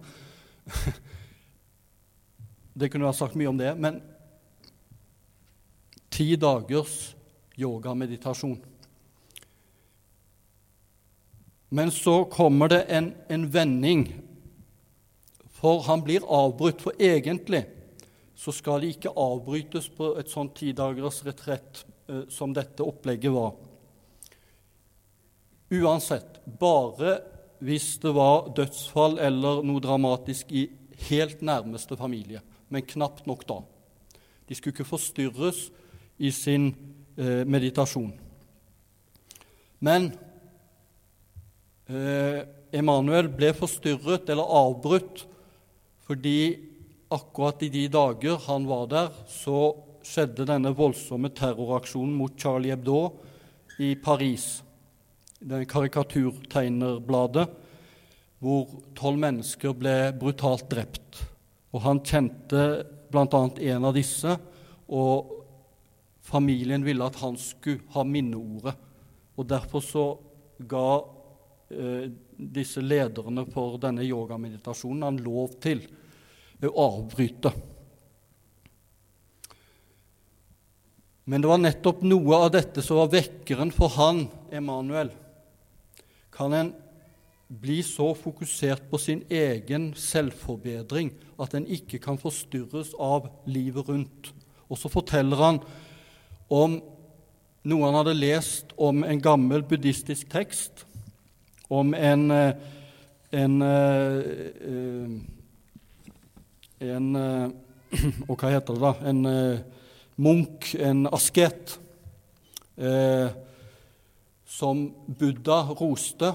det 2.79 2.89
kunne 2.91 3.07
vært 3.07 3.19
sagt 3.19 3.37
mye 3.39 3.51
om 3.51 3.59
det, 3.59 3.71
men 3.79 4.01
ti 6.11 6.33
dagers 6.35 7.13
yogameditasjon. 7.59 8.59
Men 11.73 11.89
så 11.91 12.19
kommer 12.29 12.69
det 12.69 12.83
en, 12.91 13.13
en 13.31 13.47
vending, 13.53 14.03
for 15.57 15.81
han 15.87 16.03
blir 16.05 16.27
avbrutt. 16.27 16.83
For 16.83 16.99
egentlig 16.99 17.63
så 18.35 18.51
skal 18.51 18.83
de 18.83 18.91
ikke 18.93 19.15
avbrytes 19.15 19.87
på 19.95 20.11
et 20.19 20.29
sånt 20.29 20.53
tidagers 20.59 21.23
retrett 21.25 21.81
Eh, 21.81 21.92
som 22.29 22.51
dette 22.55 22.83
opplegget 22.83 23.31
var. 23.31 23.53
Uansett, 25.73 26.41
bare 26.59 27.17
hvis 27.63 27.95
det 28.03 28.11
var 28.13 28.49
dødsfall 28.57 29.17
eller 29.23 29.61
noe 29.65 29.81
dramatisk 29.81 30.51
i 30.51 30.67
helt 31.07 31.41
nærmeste 31.45 31.95
familie, 31.97 32.41
men 32.69 32.85
knapt 32.85 33.27
nok 33.29 33.45
da. 33.47 33.61
De 34.47 34.55
skulle 34.57 34.75
ikke 34.75 34.87
forstyrres 34.87 35.69
i 36.19 36.31
sin 36.35 36.73
eh, 37.17 37.43
meditasjon. 37.47 38.11
Men 39.83 40.11
eh, 41.87 42.43
Emanuel 42.73 43.31
ble 43.31 43.53
forstyrret 43.55 44.29
eller 44.33 44.55
avbrutt 44.59 45.25
fordi 46.03 46.37
akkurat 47.13 47.63
i 47.63 47.71
de 47.71 47.87
dager 47.91 48.39
han 48.47 48.67
var 48.67 48.87
der, 48.91 49.09
så 49.29 49.71
skjedde 50.03 50.45
denne 50.47 50.73
voldsomme 50.75 51.31
terroraksjonen 51.35 52.13
mot 52.17 52.35
Charlie 52.39 52.73
Hebdo 52.73 52.99
i 53.81 53.93
Paris, 53.95 54.61
det 55.39 55.65
karikaturtegnerbladet, 55.71 57.47
hvor 58.43 58.67
tolv 58.97 59.21
mennesker 59.23 59.75
ble 59.75 59.95
brutalt 60.19 60.67
drept. 60.71 61.23
Og 61.73 61.81
han 61.85 62.03
kjente 62.05 62.83
bl.a. 63.11 63.25
en 63.25 63.87
av 63.87 63.95
disse 63.95 64.35
og 64.93 65.31
familien 66.23 66.83
ville 66.85 67.07
at 67.07 67.19
han 67.23 67.37
skulle 67.39 67.87
ha 67.95 68.03
minneordet. 68.07 68.75
Og 69.39 69.47
derfor 69.49 69.83
så 69.83 70.05
ga 70.69 70.87
eh, 71.73 72.11
disse 72.37 72.83
lederne 72.83 73.45
for 73.51 73.79
denne 73.81 74.05
yogameditasjonen 74.05 75.07
han 75.07 75.21
lov 75.25 75.55
til 75.63 75.81
å 76.63 76.73
avbryte. 76.87 77.51
Men 81.25 81.43
det 81.43 81.47
var 81.47 81.61
nettopp 81.61 82.01
noe 82.03 82.39
av 82.45 82.49
dette 82.51 82.83
som 82.83 82.99
var 82.99 83.11
vekkeren 83.13 83.71
for 83.71 83.93
han, 83.95 84.25
Emanuel. 84.51 85.11
Kan 86.33 86.55
en 86.57 86.73
bli 87.47 87.79
så 87.85 88.09
fokusert 88.17 88.89
på 88.89 88.99
sin 88.99 89.21
egen 89.31 89.91
selvforbedring 89.99 91.13
at 91.41 91.53
en 91.55 91.67
ikke 91.69 91.99
kan 92.03 92.19
forstyrres 92.19 92.91
av 92.99 93.29
livet 93.47 93.87
rundt? 93.87 94.33
Og 94.67 94.79
så 94.79 94.91
forteller 94.91 95.39
han 95.39 95.61
om 96.51 96.79
noe 97.63 97.87
han 97.87 97.99
hadde 98.01 98.15
lest 98.17 98.73
om 98.75 99.05
en 99.07 99.21
gammel 99.23 99.63
buddhistisk 99.63 100.27
tekst, 100.33 100.83
om 101.71 101.93
en, 101.95 102.31
eh, 102.31 102.55
en, 103.31 103.61
eh, 103.61 104.19
eh, 104.71 105.07
en, 106.79 107.15
en 107.15 107.53
Og 108.27 108.35
hva 108.41 108.49
heter 108.49 108.73
det, 108.73 108.81
da? 108.81 108.91
En 109.05 109.19
munk, 110.15 110.73
en 110.79 111.07
asket, 111.07 111.79
eh, 112.77 113.29
som 114.45 114.85
Buddha 115.07 115.61
roste. 115.79 116.33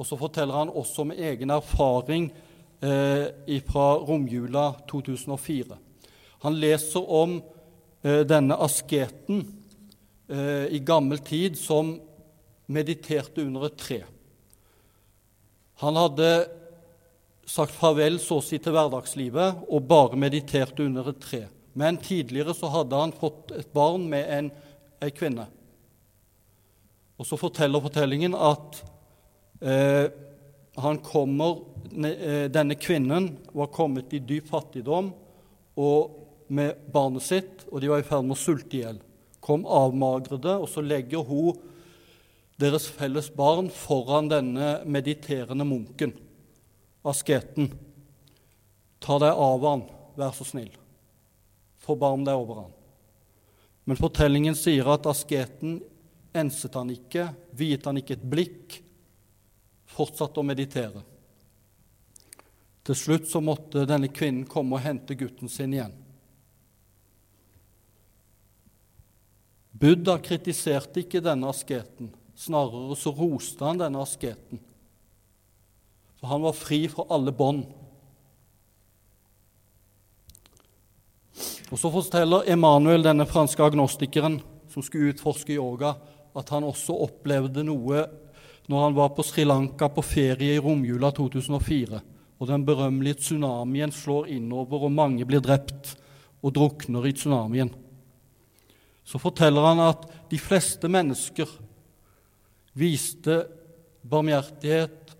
Og 0.00 0.06
så 0.08 0.16
forteller 0.16 0.56
han 0.56 0.72
også 0.72 1.04
med 1.10 1.20
egen 1.20 1.52
erfaring 1.52 2.30
eh, 2.80 3.60
fra 3.68 3.88
romjula 4.00 4.70
2004. 4.88 5.76
Han 6.40 6.56
leser 6.56 7.04
om 7.04 7.36
eh, 8.02 8.22
denne 8.24 8.56
asketen 8.64 9.42
eh, 10.30 10.72
i 10.72 10.80
gammel 10.80 11.20
tid 11.20 11.58
som 11.60 11.98
mediterte 12.70 13.44
under 13.44 13.68
et 13.68 13.76
tre. 13.76 14.00
Han 15.84 15.96
hadde 15.96 16.30
sagt 17.50 17.74
farvel 17.74 18.20
så 18.22 18.38
å 18.38 18.44
si 18.44 18.60
til 18.62 18.72
hverdagslivet 18.76 19.66
og 19.68 19.88
bare 19.90 20.18
mediterte 20.20 20.84
under 20.86 21.10
et 21.12 21.20
tre. 21.20 21.42
Men 21.72 22.00
tidligere 22.02 22.54
så 22.56 22.70
hadde 22.72 22.98
han 22.98 23.14
fått 23.14 23.52
et 23.54 23.72
barn 23.72 24.08
med 24.10 24.26
en, 24.34 24.50
en 25.00 25.14
kvinne. 25.14 25.46
Og 27.20 27.28
så 27.28 27.36
forteller 27.38 27.84
fortellingen 27.84 28.34
at 28.34 28.80
eh, 29.60 30.06
han 30.80 31.00
kommer, 31.04 31.60
eh, 31.92 32.46
denne 32.52 32.78
kvinnen 32.80 33.34
var 33.52 33.70
kommet 33.74 34.14
i 34.16 34.22
dyp 34.24 34.48
fattigdom 34.50 35.12
og 35.80 36.16
med 36.50 36.80
barnet 36.90 37.22
sitt, 37.22 37.66
og 37.70 37.82
de 37.82 37.90
var 37.92 38.02
i 38.02 38.06
ferd 38.06 38.26
med 38.26 38.34
å 38.34 38.40
sulte 38.40 38.78
i 38.78 38.82
hjel. 38.82 38.98
Kom 39.44 39.62
avmagrede, 39.68 40.56
og 40.58 40.66
så 40.68 40.82
legger 40.82 41.22
hun 41.28 41.60
deres 42.60 42.88
felles 42.92 43.30
barn 43.32 43.70
foran 43.72 44.28
denne 44.28 44.80
mediterende 44.84 45.64
munken, 45.64 46.12
asketen. 47.06 47.70
Ta 49.00 49.16
deg 49.22 49.44
av 49.46 49.64
han, 49.68 49.86
vær 50.18 50.34
så 50.36 50.48
snill. 50.48 50.72
Forbarm 51.80 52.26
deg 52.26 52.36
over 52.36 52.64
han. 52.64 52.74
Men 53.88 53.98
fortellingen 53.98 54.56
sier 54.58 54.86
at 54.92 55.08
asketen 55.08 55.80
enset 56.36 56.76
han 56.78 56.92
ikke, 56.92 57.30
viet 57.56 57.86
han 57.88 57.98
ikke 57.98 58.18
et 58.18 58.28
blikk, 58.32 58.76
fortsatte 59.90 60.38
å 60.40 60.46
meditere. 60.46 61.02
Til 62.86 62.96
slutt 62.96 63.26
så 63.28 63.42
måtte 63.44 63.86
denne 63.88 64.08
kvinnen 64.12 64.46
komme 64.48 64.78
og 64.78 64.84
hente 64.84 65.16
gutten 65.18 65.50
sin 65.50 65.74
igjen. 65.74 65.96
Buddha 69.80 70.18
kritiserte 70.20 71.02
ikke 71.02 71.22
denne 71.24 71.48
asketen, 71.48 72.10
snarere 72.36 72.96
så 73.00 73.12
roste 73.16 73.64
han 73.64 73.80
denne 73.80 74.02
asketen. 74.02 74.60
For 76.20 76.28
han 76.28 76.44
var 76.44 76.56
fri 76.56 76.82
fra 76.92 77.06
alle 77.14 77.32
bånd. 77.32 77.64
Og 81.70 81.78
Så 81.78 81.90
forteller 81.94 82.48
Emanuel, 82.50 83.04
denne 83.06 83.26
franske 83.30 83.62
agnostikeren 83.62 84.40
som 84.70 84.82
skulle 84.82 85.12
utforske 85.12 85.54
yoga, 85.54 85.94
at 86.34 86.50
han 86.50 86.66
også 86.66 86.96
opplevde 87.06 87.62
noe 87.66 88.04
når 88.70 88.84
han 88.84 88.96
var 88.96 89.12
på 89.14 89.24
Sri 89.26 89.44
Lanka 89.46 89.88
på 89.90 90.02
ferie 90.02 90.56
i 90.56 90.62
romjula 90.62 91.10
2004, 91.14 92.00
og 92.38 92.48
den 92.50 92.64
berømmelige 92.66 93.22
tsunamien 93.22 93.90
slår 93.94 94.28
innover, 94.30 94.86
og 94.86 94.94
mange 94.94 95.26
blir 95.26 95.42
drept 95.42 95.96
og 96.42 96.54
drukner 96.54 97.06
i 97.06 97.14
tsunamien. 97.14 97.70
Så 99.04 99.18
forteller 99.18 99.66
han 99.66 99.82
at 99.82 100.06
de 100.30 100.38
fleste 100.38 100.90
mennesker 100.90 101.50
viste 102.78 103.42
barmhjertighet 104.06 105.14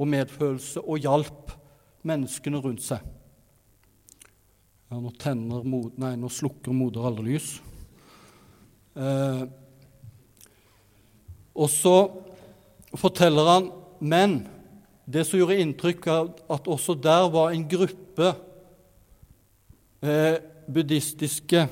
og 0.00 0.08
medfølelse 0.08 0.80
og 0.80 1.04
hjalp 1.04 1.52
menneskene 2.08 2.60
rundt 2.64 2.84
seg. 2.84 3.04
Ja, 4.90 4.98
nå, 4.98 5.12
tenner, 5.22 5.62
nei, 6.02 6.16
nå 6.18 6.26
slukker 6.34 6.74
moder 6.74 7.04
alle 7.06 7.22
lys. 7.22 7.52
Eh, 8.98 9.44
og 11.54 11.70
så 11.70 11.94
forteller 12.98 13.50
han 13.52 13.68
Men 14.00 14.34
det 15.04 15.22
som 15.28 15.38
gjorde 15.38 15.60
inntrykk, 15.62 16.06
av 16.10 16.32
at 16.56 16.66
også 16.72 16.96
der 16.98 17.28
var 17.30 17.52
en 17.52 17.68
gruppe 17.70 18.32
eh, 20.00 20.42
buddhistiske 20.66 21.66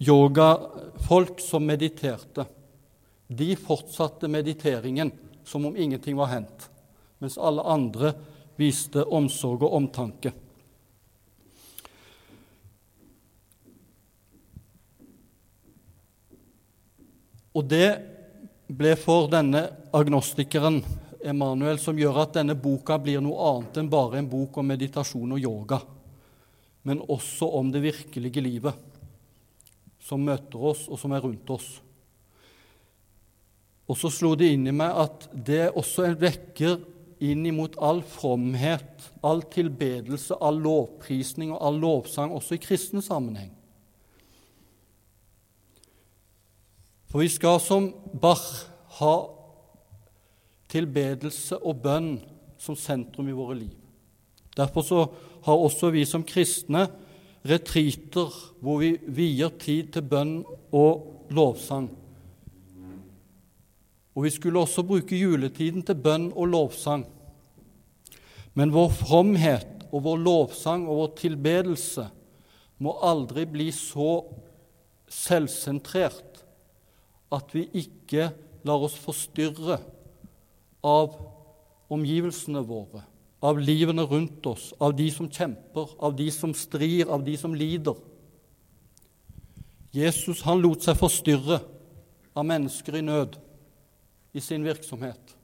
yogafolk 0.00 1.42
som 1.44 1.66
mediterte. 1.66 2.46
De 3.26 3.52
fortsatte 3.58 4.30
mediteringen 4.30 5.10
som 5.44 5.66
om 5.66 5.76
ingenting 5.76 6.16
var 6.16 6.30
hendt, 6.32 6.70
mens 7.18 7.36
alle 7.36 7.66
andre 7.66 8.14
viste 8.60 9.04
omsorg 9.04 9.66
og 9.66 9.82
omtanke. 9.82 10.32
Og 17.56 17.66
det 17.66 17.88
ble 18.70 18.94
for 18.98 19.26
denne 19.30 19.64
agnostikeren 19.96 20.78
Emanuel 21.20 21.80
som 21.82 21.98
gjør 21.98 22.22
at 22.22 22.36
denne 22.38 22.54
boka 22.56 22.96
blir 23.02 23.20
noe 23.20 23.48
annet 23.50 23.80
enn 23.80 23.90
bare 23.92 24.20
en 24.20 24.28
bok 24.30 24.60
om 24.60 24.70
meditasjon 24.70 25.34
og 25.36 25.42
yoga, 25.42 25.80
men 26.88 27.02
også 27.02 27.50
om 27.58 27.72
det 27.74 27.82
virkelige 27.84 28.40
livet 28.40 28.86
som 30.00 30.22
møter 30.24 30.62
oss, 30.70 30.86
og 30.88 30.96
som 30.98 31.12
er 31.12 31.20
rundt 31.20 31.50
oss. 31.52 31.68
Og 33.90 33.98
så 33.98 34.08
slo 34.14 34.32
det 34.38 34.48
inn 34.54 34.68
i 34.70 34.74
meg 34.74 34.96
at 35.02 35.28
det 35.34 35.66
også 35.74 36.08
vekker 36.18 36.78
inn 37.20 37.44
imot 37.50 37.76
all 37.84 38.00
fromhet, 38.06 39.10
all 39.26 39.42
tilbedelse, 39.52 40.38
all 40.40 40.62
lovprisning 40.62 41.52
og 41.52 41.60
all 41.66 41.80
lovsang, 41.82 42.32
også 42.32 42.56
i 42.56 42.62
kristen 42.62 43.04
sammenheng. 43.04 43.50
For 47.10 47.24
vi 47.24 47.28
skal 47.28 47.58
som 47.62 47.90
Bach 48.22 48.46
ha 49.00 49.14
tilbedelse 50.70 51.58
og 51.58 51.80
bønn 51.82 52.10
som 52.60 52.76
sentrum 52.78 53.28
i 53.28 53.34
våre 53.34 53.56
liv. 53.58 53.74
Derfor 54.54 54.86
så 54.86 55.00
har 55.42 55.56
også 55.56 55.90
vi 55.90 56.04
som 56.06 56.22
kristne 56.26 56.84
retriter 57.46 58.30
hvor 58.60 58.82
vi 58.82 58.92
vier 59.08 59.50
tid 59.58 59.90
til 59.94 60.06
bønn 60.06 60.36
og 60.76 61.32
lovsang. 61.34 61.88
Og 64.14 64.26
vi 64.26 64.30
skulle 64.34 64.60
også 64.60 64.84
bruke 64.86 65.16
juletiden 65.16 65.82
til 65.86 65.98
bønn 65.98 66.30
og 66.34 66.50
lovsang. 66.52 67.06
Men 68.54 68.74
vår 68.74 68.90
fromhet 69.00 69.86
og 69.90 70.04
vår 70.04 70.22
lovsang 70.22 70.86
og 70.86 71.02
vår 71.02 71.12
tilbedelse 71.22 72.06
må 72.78 72.94
aldri 73.06 73.46
bli 73.50 73.70
så 73.74 74.20
selvsentrert 75.10 76.29
at 77.30 77.54
vi 77.54 77.66
ikke 77.82 78.30
lar 78.66 78.84
oss 78.86 78.96
forstyrre 79.00 79.78
av 80.86 81.16
omgivelsene 81.90 82.62
våre, 82.66 83.02
av 83.42 83.58
livene 83.60 84.04
rundt 84.06 84.46
oss, 84.50 84.70
av 84.80 84.94
de 84.96 85.08
som 85.12 85.30
kjemper, 85.30 85.94
av 85.98 86.16
de 86.16 86.28
som 86.34 86.54
strir, 86.54 87.08
av 87.08 87.24
de 87.24 87.36
som 87.40 87.54
lider. 87.56 87.96
Jesus 89.94 90.44
han 90.46 90.60
lot 90.62 90.84
seg 90.84 90.98
forstyrre 90.98 91.60
av 92.36 92.46
mennesker 92.46 93.00
i 93.00 93.04
nød 93.06 93.38
i 94.36 94.42
sin 94.42 94.64
virksomhet. 94.66 95.36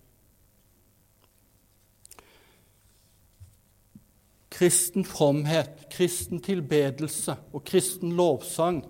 Kristen 4.56 5.04
fromhet, 5.04 5.82
kristen 5.92 6.40
tilbedelse 6.40 7.34
og 7.52 7.64
kristen 7.66 8.14
lovsang 8.16 8.80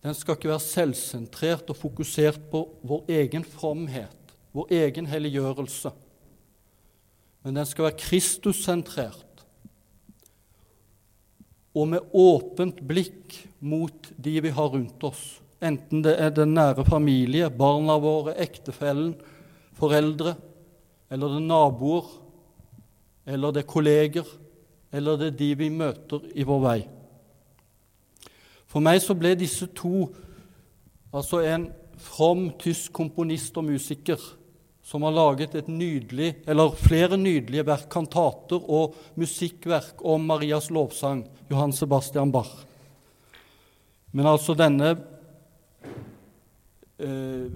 den 0.00 0.16
skal 0.16 0.36
ikke 0.36 0.48
være 0.48 0.64
selvsentrert 0.64 1.70
og 1.72 1.76
fokusert 1.76 2.40
på 2.52 2.62
vår 2.88 3.10
egen 3.20 3.44
fromhet, 3.44 4.36
vår 4.56 4.72
egen 4.72 5.08
helliggjørelse. 5.10 5.92
Men 7.44 7.60
den 7.60 7.68
skal 7.68 7.90
være 7.90 8.00
Kristus-sentrert. 8.00 9.26
og 11.74 11.86
med 11.92 12.14
åpent 12.16 12.80
blikk 12.82 13.36
mot 13.62 14.10
de 14.18 14.40
vi 14.42 14.50
har 14.54 14.72
rundt 14.72 15.04
oss, 15.06 15.38
enten 15.62 16.02
det 16.02 16.16
er 16.18 16.32
den 16.34 16.54
nære 16.56 16.84
familie, 16.88 17.50
barna 17.50 17.94
våre, 18.02 18.34
ektefellen, 18.42 19.14
foreldre, 19.78 20.34
eller 21.10 21.30
det 21.30 21.38
er 21.38 21.46
naboer, 21.46 22.08
eller 23.30 23.54
det 23.54 23.62
er 23.62 23.70
kolleger, 23.70 24.32
eller 24.90 25.20
det 25.20 25.30
er 25.30 25.38
de 25.38 25.50
vi 25.60 25.70
møter 25.70 26.26
i 26.34 26.46
vår 26.46 26.64
vei. 26.64 26.80
For 28.70 28.82
meg 28.84 29.00
så 29.02 29.16
ble 29.18 29.34
disse 29.38 29.66
to, 29.74 30.06
altså 31.10 31.42
en 31.42 31.70
from 32.00 32.48
tysk 32.60 32.92
komponist 32.96 33.56
og 33.58 33.66
musiker, 33.66 34.20
som 34.82 35.04
har 35.04 35.14
laget 35.14 35.54
et 35.58 35.68
nydelig, 35.68 36.32
eller 36.48 36.76
flere 36.78 37.18
nydelige 37.18 37.66
verk, 37.66 37.88
kantater 37.92 38.62
og 38.62 38.96
musikkverk 39.20 40.02
om 40.06 40.24
Marias 40.30 40.70
lovsang, 40.72 41.24
Johan 41.50 41.74
Sebastian 41.74 42.32
Bach. 42.32 42.52
Men 44.14 44.26
altså 44.26 44.56
denne 44.58 44.94
eh, 46.98 47.50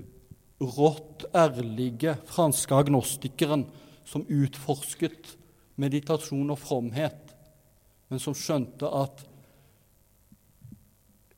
rått 0.63 1.27
ærlige 1.35 2.15
franske 2.31 2.77
agnostikeren 2.77 3.65
som 4.07 4.27
utforsket 4.31 5.35
meditasjon 5.81 6.53
og 6.55 6.61
fromhet, 6.61 7.35
men 8.11 8.23
som 8.23 8.37
skjønte 8.37 8.87
at 8.87 9.25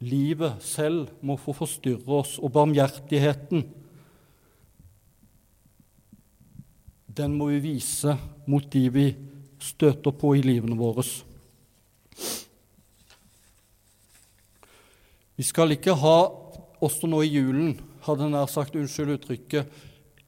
livet 0.06 0.62
selv 0.64 1.10
må 1.26 1.36
få 1.40 1.54
forstyrre 1.56 2.20
oss, 2.20 2.36
og 2.38 2.54
barmhjertigheten 2.54 3.66
den 7.16 7.36
må 7.38 7.48
vi 7.54 7.62
vise 7.64 8.12
mot 8.46 8.66
de 8.72 8.82
vi 8.92 9.06
støter 9.62 10.12
på 10.12 10.34
i 10.36 10.42
livene 10.44 10.76
våre. 10.76 11.04
Vi 15.36 15.44
skal 15.44 15.72
ikke 15.74 15.96
ha, 16.00 16.16
også 16.84 17.08
nå 17.08 17.22
i 17.24 17.32
julen, 17.32 17.74
hadde 18.06 18.28
nær 18.32 18.48
sagt, 18.52 18.76
unnskyld 18.76 19.16
uttrykket, 19.16 19.82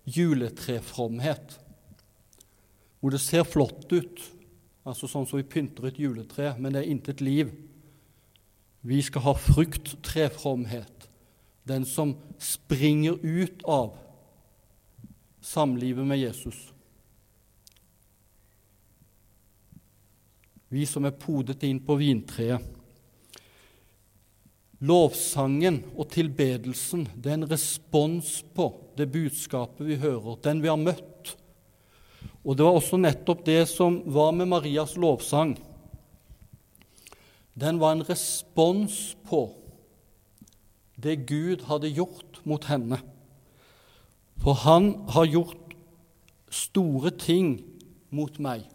juletrefromhet, 0.09 1.59
hvor 2.99 3.15
det 3.15 3.21
ser 3.23 3.45
flott 3.49 3.87
ut, 3.93 4.23
altså 4.89 5.09
sånn 5.09 5.29
som 5.29 5.41
vi 5.41 5.49
pynter 5.49 5.91
et 5.91 6.01
juletre, 6.01 6.55
men 6.59 6.73
det 6.73 6.83
er 6.83 6.93
intet 6.93 7.23
liv. 7.25 7.53
Vi 8.81 9.03
skal 9.03 9.23
ha 9.23 9.35
frukttrefromhet, 9.35 11.09
den 11.69 11.87
som 11.87 12.17
springer 12.39 13.19
ut 13.23 13.63
av 13.65 13.97
samlivet 15.41 16.07
med 16.07 16.19
Jesus. 16.19 16.73
Vi 20.69 20.87
som 20.87 21.07
er 21.09 21.17
podet 21.17 21.63
inn 21.65 21.81
på 21.81 21.97
vintreet. 21.99 22.75
Lovsangen 24.79 25.81
og 25.99 26.07
tilbedelsen 26.13 27.09
det 27.17 27.33
er 27.33 27.39
en 27.41 27.49
respons 27.51 28.37
på 28.55 28.69
det 28.99 29.09
budskapet 29.11 29.89
vi 29.89 29.97
hører, 29.99 30.37
den 30.45 30.61
vi 30.63 30.71
har 30.71 30.79
møtt. 30.79 31.33
Og 32.45 32.55
det 32.57 32.67
var 32.67 32.79
også 32.79 33.01
nettopp 33.01 33.43
det 33.49 33.65
som 33.71 33.99
var 34.07 34.31
med 34.37 34.53
Marias 34.53 34.95
lovsang. 35.01 35.57
Den 37.59 37.81
var 37.81 37.97
en 37.97 38.07
respons 38.07 39.17
på 39.27 39.49
det 41.03 41.27
Gud 41.27 41.65
hadde 41.67 41.91
gjort 41.91 42.41
mot 42.47 42.65
henne. 42.71 42.99
For 44.39 44.55
han 44.65 44.93
har 45.15 45.27
gjort 45.27 45.75
store 46.51 47.11
ting 47.19 47.59
mot 48.15 48.39
meg. 48.43 48.67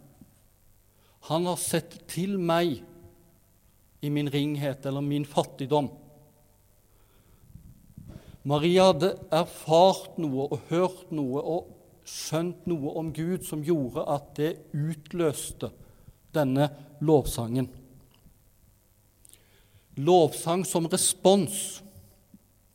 Han 1.30 1.48
har 1.48 1.60
sett 1.60 2.02
til 2.12 2.36
meg 2.40 2.82
i 4.04 4.12
min 4.12 4.32
ringhet 4.32 4.86
eller 4.86 5.04
min 5.04 5.28
fattigdom. 5.28 5.88
Maria 8.44 8.90
hadde 8.90 9.14
erfart 9.32 10.18
noe 10.20 10.50
og 10.52 10.68
hørt 10.72 11.14
noe 11.16 11.40
og 11.40 11.72
skjønt 12.04 12.66
noe 12.68 12.92
om 13.00 13.14
Gud 13.16 13.46
som 13.48 13.64
gjorde 13.64 14.04
at 14.12 14.34
det 14.36 14.52
utløste 14.76 15.72
denne 16.36 16.68
lovsangen. 17.00 17.70
Lovsang 19.96 20.64
som 20.66 20.88
respons 20.90 21.84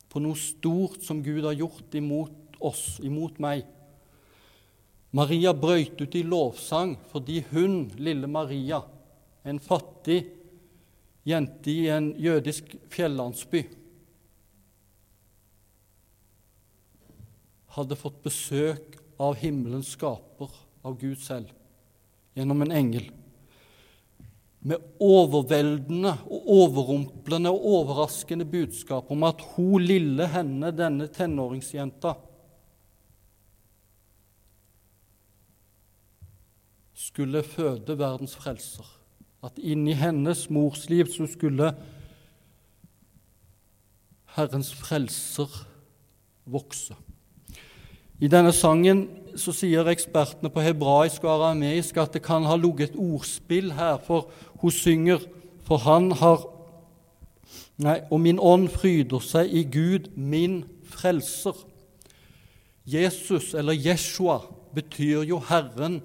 på 0.09 0.22
noe 0.22 0.38
stort 0.38 1.02
som 1.04 1.22
Gud 1.22 1.44
har 1.44 1.57
gjort 1.59 1.94
imot 1.98 2.59
oss, 2.62 2.98
imot 3.04 3.40
meg. 3.42 3.66
Maria 5.11 5.54
brøyt 5.57 6.00
ut 6.00 6.14
i 6.18 6.24
lovsang 6.26 6.94
fordi 7.11 7.40
hun, 7.50 7.88
lille 7.96 8.28
Maria, 8.31 8.83
en 9.42 9.61
fattig 9.62 10.20
jente 11.28 11.72
i 11.72 11.88
en 11.92 12.12
jødisk 12.20 12.74
fjellandsby, 12.92 13.64
hadde 17.78 17.98
fått 17.98 18.22
besøk 18.24 18.98
av 19.22 19.37
himmelens 19.38 19.92
skaper, 19.94 20.50
av 20.87 20.96
Gud 21.00 21.18
selv, 21.20 21.50
gjennom 22.38 22.62
en 22.64 22.74
engel. 22.74 23.09
Med 24.61 24.77
overveldende 25.01 26.16
og 26.27 26.49
overrumplende 26.51 27.51
og 27.51 27.66
overraskende 27.73 28.44
budskap 28.44 29.11
om 29.11 29.23
at 29.29 29.44
hun 29.55 29.83
lille 29.83 30.27
henne, 30.33 30.73
denne 30.75 31.07
tenåringsjenta, 31.14 32.16
skulle 36.99 37.42
føde 37.42 37.99
verdens 37.99 38.35
frelser. 38.37 38.87
At 39.44 39.59
inni 39.62 39.94
hennes 39.94 40.49
mors 40.51 40.88
liv 40.90 41.07
så 41.14 41.29
skulle 41.31 41.71
Herrens 44.35 44.73
frelser 44.75 45.51
vokse. 46.47 46.97
I 48.18 48.27
denne 48.31 48.51
sangen 48.55 49.05
så 49.38 49.53
sier 49.55 49.87
ekspertene 49.90 50.51
på 50.51 50.62
hebraisk 50.64 51.23
og 51.23 51.37
arameisk 51.37 52.01
at 52.03 52.16
det 52.16 52.25
kan 52.27 52.47
ha 52.49 52.57
ligget 52.59 52.90
et 52.90 52.99
ordspill 52.99 53.71
her, 53.79 54.01
for 54.03 54.33
hun 54.61 54.75
synger 54.75 55.25
For 55.66 55.77
han 55.85 56.12
har 56.12 56.47
Nei, 57.79 58.01
og 58.11 58.18
min 58.18 58.40
ånd 58.42 58.66
fryder 58.75 59.23
seg 59.23 59.53
i 59.55 59.61
Gud, 59.71 60.09
min 60.18 60.64
frelser. 60.83 61.55
Jesus, 62.83 63.53
eller 63.55 63.77
Jeshua, 63.79 64.40
betyr 64.75 65.23
jo 65.29 65.38
Herren 65.47 66.01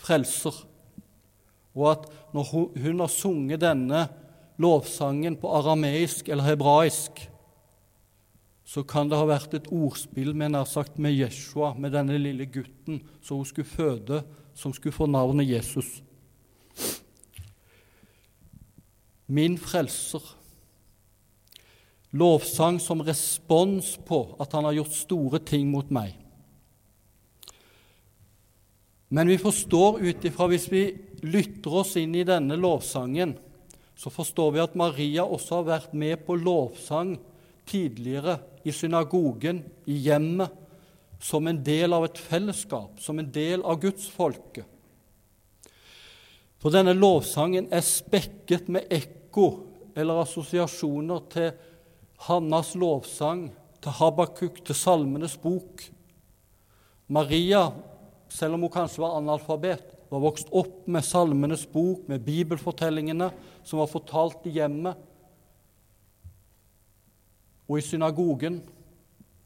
frelser. 0.00 0.62
Og 1.76 1.90
at 1.90 2.08
når 2.32 2.48
hun 2.54 3.04
har 3.04 3.12
sunget 3.12 3.60
denne 3.60 4.06
lovsangen 4.60 5.36
på 5.36 5.52
arameisk 5.60 6.32
eller 6.32 6.48
hebraisk, 6.48 7.20
så 8.64 8.84
kan 8.86 9.10
det 9.10 9.18
ha 9.18 9.26
vært 9.26 9.54
et 9.58 9.68
ordspill 9.74 10.32
med, 10.32 10.54
nær 10.54 10.68
sagt, 10.68 10.96
med 10.96 11.16
Jeshua, 11.16 11.72
med 11.74 11.92
denne 11.96 12.16
lille 12.20 12.46
gutten 12.46 13.00
som 13.20 13.40
hun 13.40 13.48
skulle 13.48 13.68
føde, 13.68 14.22
som 14.54 14.72
skulle 14.72 14.94
få 14.94 15.08
navnet 15.10 15.48
Jesus. 15.50 15.98
Min 19.30 19.54
frelser. 19.62 20.24
Lovsang 22.10 22.80
som 22.82 23.04
respons 23.06 23.92
på 24.06 24.24
at 24.42 24.56
han 24.56 24.66
har 24.66 24.74
gjort 24.80 24.96
store 24.96 25.38
ting 25.46 25.68
mot 25.70 25.92
meg. 25.94 26.16
Men 29.14 29.30
vi 29.30 29.38
forstår 29.38 30.00
ut 30.02 30.26
ifra, 30.26 30.48
hvis 30.50 30.66
vi 30.70 30.82
lytter 31.22 31.76
oss 31.82 31.96
inn 31.98 32.16
i 32.18 32.26
denne 32.26 32.58
lovsangen, 32.58 33.36
så 33.94 34.10
forstår 34.10 34.54
vi 34.54 34.62
at 34.62 34.74
Maria 34.78 35.26
også 35.26 35.60
har 35.60 35.68
vært 35.68 35.94
med 35.94 36.22
på 36.26 36.38
lovsang 36.38 37.16
tidligere 37.70 38.38
i 38.66 38.74
synagogen, 38.74 39.62
i 39.86 39.98
hjemmet, 40.06 40.50
som 41.20 41.46
en 41.46 41.58
del 41.62 41.92
av 41.92 42.06
et 42.06 42.18
fellesskap, 42.18 42.98
som 43.02 43.18
en 43.20 43.30
del 43.30 43.62
av 43.62 43.78
gudsfolket. 43.82 44.66
For 46.60 46.72
denne 46.72 46.96
lovsangen 46.96 47.68
er 47.72 47.84
spekket 47.84 48.70
med 48.72 48.90
ekko 48.90 49.19
eller 49.36 50.22
assosiasjoner 50.22 51.22
til 51.32 51.52
Hannas 52.26 52.74
lovsang, 52.74 53.48
til 53.80 53.96
Habakuk, 53.96 54.64
til 54.64 54.76
Salmenes 54.76 55.36
bok. 55.40 55.86
Maria 57.08 57.70
selv 58.30 58.54
om 58.54 58.64
hun 58.64 58.72
kanskje 58.72 59.02
var 59.02 59.18
analfabet, 59.18 59.82
var 60.10 60.22
vokst 60.22 60.50
opp 60.54 60.86
med 60.90 61.04
Salmenes 61.06 61.66
bok, 61.70 62.06
med 62.08 62.22
bibelfortellingene 62.26 63.30
som 63.62 63.82
var 63.82 63.90
fortalt 63.90 64.46
i 64.46 64.54
hjemmet 64.58 65.06
og 67.70 67.78
i 67.78 67.84
synagogen, 67.86 68.60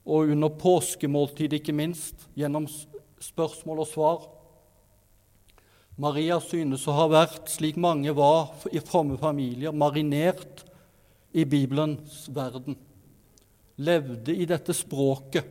og 0.04 0.30
under 0.32 0.52
påskemåltid, 0.60 1.56
ikke 1.56 1.72
minst, 1.76 2.26
gjennom 2.36 2.66
spørsmål 3.20 3.82
og 3.84 3.88
svar. 3.88 4.24
Maria 5.96 6.40
synes 6.42 6.88
å 6.90 6.94
ha 6.96 7.04
vært, 7.06 7.46
slik 7.52 7.76
mange 7.78 8.10
var 8.16 8.50
i 8.74 8.80
fromme 8.82 9.14
familier, 9.20 9.70
marinert 9.70 10.64
i 11.30 11.44
Bibelens 11.46 12.24
verden. 12.34 12.74
Levde 13.78 14.34
i 14.34 14.46
dette 14.46 14.74
språket 14.74 15.46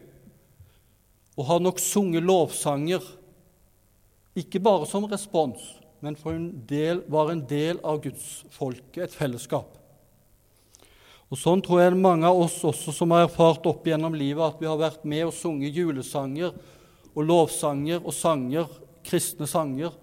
og 1.33 1.47
har 1.47 1.63
nok 1.63 1.79
sunget 1.81 2.23
lovsanger 2.27 3.03
ikke 4.37 4.61
bare 4.63 4.87
som 4.89 5.07
respons, 5.09 5.61
men 6.03 6.17
for 6.19 6.35
en 6.35 6.49
del, 6.67 7.03
var 7.07 7.31
en 7.31 7.41
del 7.47 7.79
av 7.85 8.01
gudsfolket, 8.03 9.05
et 9.05 9.15
fellesskap. 9.15 9.79
Og 11.31 11.39
Sånn 11.39 11.63
tror 11.65 11.81
jeg 11.81 11.97
mange 11.97 12.27
av 12.29 12.37
oss 12.43 12.59
også 12.67 12.93
som 12.93 13.13
har 13.15 13.25
erfart 13.25 13.65
opp 13.69 13.87
gjennom 13.87 14.13
livet 14.17 14.43
at 14.43 14.59
vi 14.61 14.67
har 14.69 14.77
vært 14.77 15.05
med 15.07 15.29
og 15.29 15.33
sunget 15.33 15.73
julesanger 15.73 16.51
og 17.13 17.25
lovsanger 17.25 18.03
og 18.03 18.13
sanger, 18.13 18.67
kristne 19.05 19.47
sanger, 19.49 19.95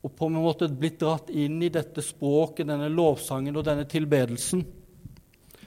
og 0.00 0.12
på 0.16 0.28
en 0.30 0.38
måte 0.40 0.68
blitt 0.72 1.00
dratt 1.02 1.28
inn 1.30 1.58
i 1.62 1.72
dette 1.72 2.02
språket, 2.04 2.68
denne 2.68 2.88
lovsangen 2.88 3.56
og 3.56 3.66
denne 3.66 3.84
tilbedelsen, 3.88 4.62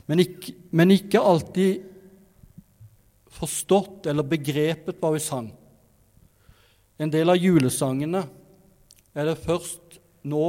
men 0.10 0.24
ikke, 0.24 0.56
men 0.76 0.91
ikke 0.91 1.22
alltid 1.22 1.84
forstått 3.34 4.10
eller 4.12 4.26
begrepet 4.28 5.00
hva 5.02 5.13
vi 5.13 5.22
sang. 5.24 5.52
En 7.02 7.12
del 7.13 7.32
av 7.32 7.39
julesangene 7.39 8.24
er 9.13 9.30
det 9.30 9.39
først 9.41 10.00
nå 10.30 10.43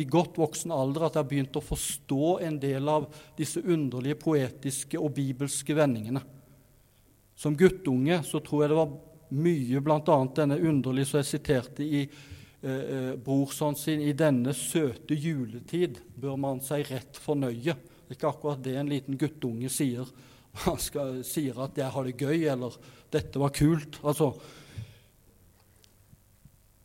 i 0.00 0.06
godt 0.08 0.38
voksen 0.40 0.72
alder 0.72 1.06
at 1.06 1.16
jeg 1.16 1.22
har 1.22 1.28
begynt 1.30 1.58
å 1.58 1.64
forstå 1.64 2.38
en 2.46 2.56
del 2.60 2.88
av 2.88 3.06
disse 3.36 3.60
underlige 3.60 4.18
poetiske 4.20 4.98
og 5.00 5.14
bibelske 5.16 5.76
vendingene. 5.76 6.22
Som 7.36 7.56
guttunge 7.56 8.22
så 8.24 8.40
tror 8.44 8.64
jeg 8.64 8.72
det 8.72 8.80
var 8.80 8.94
mye, 9.36 9.82
bl.a. 9.84 10.18
denne 10.36 10.58
underlige 10.60 11.10
som 11.10 11.20
jeg 11.20 11.30
siterte 11.34 11.84
i 11.84 12.06
eh, 12.62 13.16
eh, 13.16 13.74
sin 13.76 14.00
I 14.00 14.12
denne 14.12 14.54
søte 14.54 15.14
juletid 15.14 15.98
bør 16.16 16.36
man 16.36 16.60
seg 16.60 16.86
rett 16.90 17.16
fornøye. 17.16 17.74
Det 17.74 18.12
er 18.12 18.16
ikke 18.16 18.28
akkurat 18.30 18.62
det 18.62 18.76
en 18.76 18.88
liten 18.88 19.18
guttunge 19.18 19.68
sier. 19.68 20.06
Han 20.64 20.78
skal, 20.78 21.24
sier 21.24 21.58
at 21.60 21.76
'jeg 21.76 21.90
har 21.90 22.04
det 22.04 22.16
gøy', 22.16 22.48
eller 22.52 22.72
'dette 23.10 23.38
var 23.38 23.50
kult'. 23.50 24.00
Altså, 24.04 24.32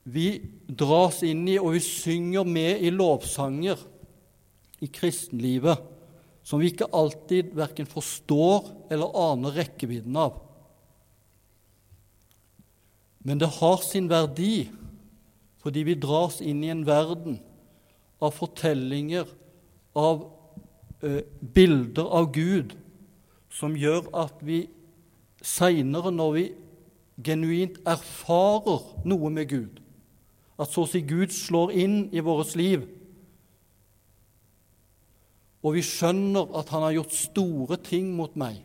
vi 0.03 0.41
dras 0.67 1.21
inn 1.23 1.47
i, 1.47 1.57
og 1.57 1.73
vi 1.73 1.79
synger 1.79 2.43
med 2.43 2.81
i 2.81 2.89
lovsanger 2.89 3.77
i 4.81 4.87
kristenlivet 4.87 5.77
som 6.43 6.59
vi 6.59 6.71
ikke 6.71 6.89
alltid 6.91 7.53
verken 7.55 7.87
forstår 7.89 8.89
eller 8.91 9.17
aner 9.31 9.57
rekkevidden 9.61 10.17
av. 10.17 10.39
Men 13.21 13.41
det 13.41 13.51
har 13.59 13.77
sin 13.85 14.09
verdi 14.09 14.71
fordi 15.61 15.85
vi 15.85 15.97
dras 15.99 16.39
inn 16.41 16.63
i 16.65 16.71
en 16.73 16.85
verden 16.87 17.39
av 18.21 18.33
fortellinger, 18.37 19.27
av 19.97 20.23
eh, 21.03 21.21
bilder 21.41 22.07
av 22.07 22.31
Gud, 22.33 22.75
som 23.51 23.75
gjør 23.77 24.07
at 24.15 24.41
vi 24.45 24.63
seinere, 25.41 26.13
når 26.13 26.33
vi 26.37 26.45
genuint 27.21 27.77
erfarer 27.85 29.05
noe 29.05 29.29
med 29.33 29.49
Gud, 29.51 29.81
at 30.61 30.71
så 30.71 30.85
å 30.85 30.89
si 30.89 31.01
Gud 31.05 31.33
slår 31.33 31.73
inn 31.83 32.01
i 32.13 32.23
vårt 32.23 32.55
liv, 32.57 32.85
og 35.61 35.75
vi 35.77 35.85
skjønner 35.85 36.55
at 36.57 36.71
han 36.73 36.87
har 36.87 36.95
gjort 36.95 37.13
store 37.13 37.77
ting 37.85 38.09
mot 38.17 38.33
meg, 38.39 38.63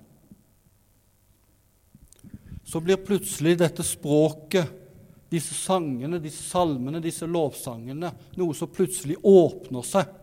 så 2.66 2.80
blir 2.82 2.98
plutselig 2.98 3.58
dette 3.60 3.84
språket, 3.86 4.85
disse 5.36 5.54
sangene, 5.54 6.20
disse 6.22 6.42
salmene, 6.48 7.02
disse 7.04 7.28
lovsangene, 7.28 8.12
noe 8.40 8.56
som 8.56 8.72
plutselig 8.72 9.18
åpner 9.22 9.84
seg. 9.86 10.14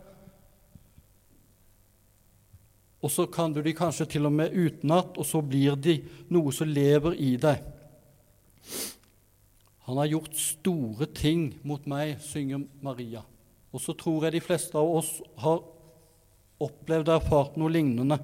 Og 3.04 3.12
så 3.12 3.26
kan 3.28 3.52
du 3.52 3.60
de 3.62 3.74
kanskje 3.76 4.06
til 4.14 4.26
og 4.26 4.32
med 4.32 4.54
utenat, 4.56 5.18
og 5.20 5.26
så 5.28 5.42
blir 5.44 5.76
de 5.76 5.98
noe 6.32 6.52
som 6.56 6.70
lever 6.70 7.18
i 7.20 7.34
deg. 7.40 7.60
Han 9.84 10.00
har 10.00 10.08
gjort 10.08 10.38
store 10.40 11.10
ting 11.12 11.50
mot 11.68 11.84
meg, 11.90 12.16
synger 12.24 12.64
Maria. 12.80 13.20
Og 13.74 13.82
så 13.84 13.92
tror 13.98 14.24
jeg 14.24 14.38
de 14.38 14.44
fleste 14.46 14.78
av 14.80 14.88
oss 14.88 15.18
har 15.42 15.60
opplevd 16.64 17.10
og 17.10 17.18
erfart 17.18 17.58
noe 17.60 17.74
lignende. 17.74 18.16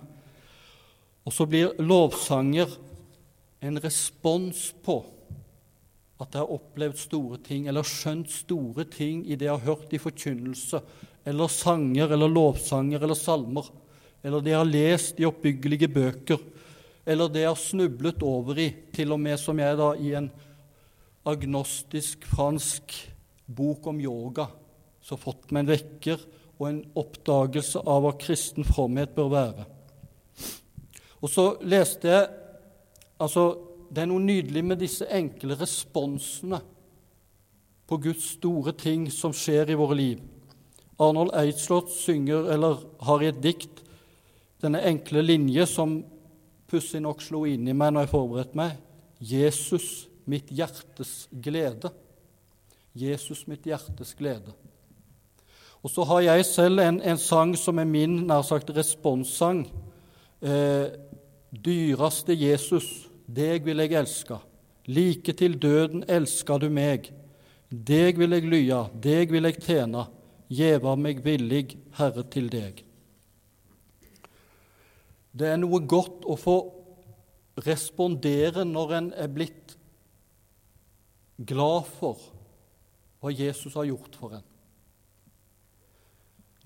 Og 1.29 1.35
så 1.37 1.45
blir 1.45 1.77
lovsanger 1.83 2.73
en 3.61 3.77
respons 3.85 4.71
på 4.81 5.03
at 6.21 6.35
jeg 6.35 6.43
har 6.43 6.53
opplevd 6.53 6.99
store 7.01 7.39
ting, 7.45 7.69
eller 7.69 7.87
skjønt 7.87 8.31
store 8.33 8.85
ting 8.93 9.23
i 9.25 9.39
det 9.39 9.49
jeg 9.49 9.57
har 9.57 9.69
hørt 9.73 9.95
i 9.97 10.01
forkynnelse, 10.03 10.83
eller 11.29 11.53
sanger, 11.53 12.13
eller 12.13 12.33
lovsanger, 12.33 13.01
eller 13.03 13.19
salmer, 13.19 13.71
eller 14.23 14.45
det 14.45 14.53
jeg 14.53 14.61
har 14.61 14.69
lest 14.71 15.21
i 15.21 15.29
oppbyggelige 15.29 15.89
bøker, 15.93 16.43
eller 17.09 17.33
det 17.33 17.45
jeg 17.45 17.53
har 17.53 17.61
snublet 17.61 18.23
over 18.27 18.61
i, 18.61 18.69
til 18.93 19.17
og 19.17 19.21
med 19.21 19.41
som 19.41 19.59
jeg 19.59 19.81
da 19.81 19.95
i 19.97 20.13
en 20.19 20.29
agnostisk 21.31 22.25
fransk 22.29 22.95
bok 23.51 23.89
om 23.91 24.01
yoga 24.01 24.47
så 25.05 25.17
fått 25.19 25.51
meg 25.51 25.65
en 25.65 25.73
vekker 25.73 26.23
og 26.61 26.67
en 26.69 26.81
oppdagelse 27.01 27.81
av 27.89 28.05
hva 28.05 28.13
kristen 28.21 28.67
fromhet 28.69 29.15
bør 29.17 29.31
være. 29.33 29.65
Og 31.21 31.33
så 31.33 31.47
leste 31.67 32.09
jeg 32.09 32.29
altså, 33.21 33.45
Det 33.91 34.05
er 34.05 34.07
noe 34.11 34.23
nydelig 34.23 34.63
med 34.65 34.79
disse 34.79 35.07
enkle 35.11 35.57
responsene 35.59 36.61
på 37.91 37.99
Guds 37.99 38.37
store 38.37 38.71
ting 38.79 39.09
som 39.11 39.35
skjer 39.35 39.73
i 39.73 39.79
våre 39.79 39.97
liv. 39.99 40.21
Arnold 41.01 41.33
Eidslott 41.35 41.91
synger, 41.91 42.53
eller 42.55 42.85
har 43.03 43.25
i 43.25 43.31
et 43.33 43.41
dikt, 43.43 43.83
denne 44.63 44.83
enkle 44.87 45.25
linje 45.25 45.67
som 45.67 45.97
pussig 46.71 47.01
nok 47.03 47.25
slo 47.25 47.43
inn 47.49 47.67
i 47.67 47.75
meg 47.75 47.95
når 47.97 48.07
jeg 48.07 48.13
forberedte 48.13 48.61
meg. 48.61 48.79
Jesus 49.19 50.07
mitt 50.31 50.53
hjertes 50.55 51.27
glede. 51.33 51.91
Jesus, 52.95 53.47
mitt 53.51 53.67
hjertes 53.67 54.15
glede. 54.19 54.55
Og 55.83 55.91
så 55.91 56.05
har 56.05 56.21
jeg 56.29 56.47
selv 56.47 56.83
en, 56.85 57.01
en 57.03 57.19
sang 57.19 57.57
som 57.59 57.79
er 57.81 57.89
min 57.89 58.21
nær 58.29 58.45
sagt 58.47 58.71
responssang. 58.77 59.65
Eh, 60.43 60.93
dyraste 61.51 62.37
Jesus, 62.37 63.10
deg 63.37 63.67
vil 63.67 63.83
jeg 63.85 63.97
elske. 64.01 64.41
Like 64.91 65.35
til 65.39 65.57
døden 65.61 66.05
elsker 66.09 66.63
du 66.63 66.69
meg. 66.73 67.11
Deg 67.71 68.19
vil 68.19 68.35
jeg 68.35 68.49
lya, 68.51 68.85
deg 68.95 69.31
vil 69.31 69.47
jeg 69.47 69.61
tjene. 69.63 70.07
Gjeva 70.51 70.97
meg 70.99 71.21
villig, 71.23 71.77
Herre, 71.95 72.25
til 72.27 72.49
deg. 72.51 72.83
Det 75.31 75.47
er 75.47 75.61
noe 75.63 75.79
godt 75.87 76.27
å 76.27 76.35
få 76.35 76.57
respondere 77.63 78.65
når 78.67 78.95
en 78.97 79.11
er 79.15 79.31
blitt 79.31 79.77
glad 81.39 81.87
for 82.01 82.19
hva 83.21 83.31
Jesus 83.31 83.77
har 83.79 83.87
gjort 83.87 84.17
for 84.19 84.35
en. 84.41 84.47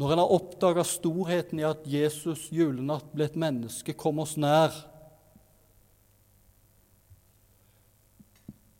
Når 0.00 0.12
en 0.12 0.22
har 0.24 0.32
oppdaga 0.34 0.82
storheten 0.86 1.60
i 1.60 1.66
at 1.68 1.84
Jesus 1.86 2.48
julenatt 2.50 3.12
ble 3.14 3.28
et 3.28 3.36
menneske, 3.38 3.94
kom 3.94 4.18
oss 4.24 4.34
nær. 4.40 4.72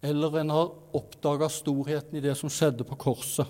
Eller 0.05 0.39
en 0.39 0.51
har 0.51 0.73
oppdaga 0.93 1.49
storheten 1.49 2.19
i 2.19 2.21
det 2.21 2.35
som 2.37 2.51
skjedde 2.53 2.85
på 2.85 2.99
korset. 3.01 3.49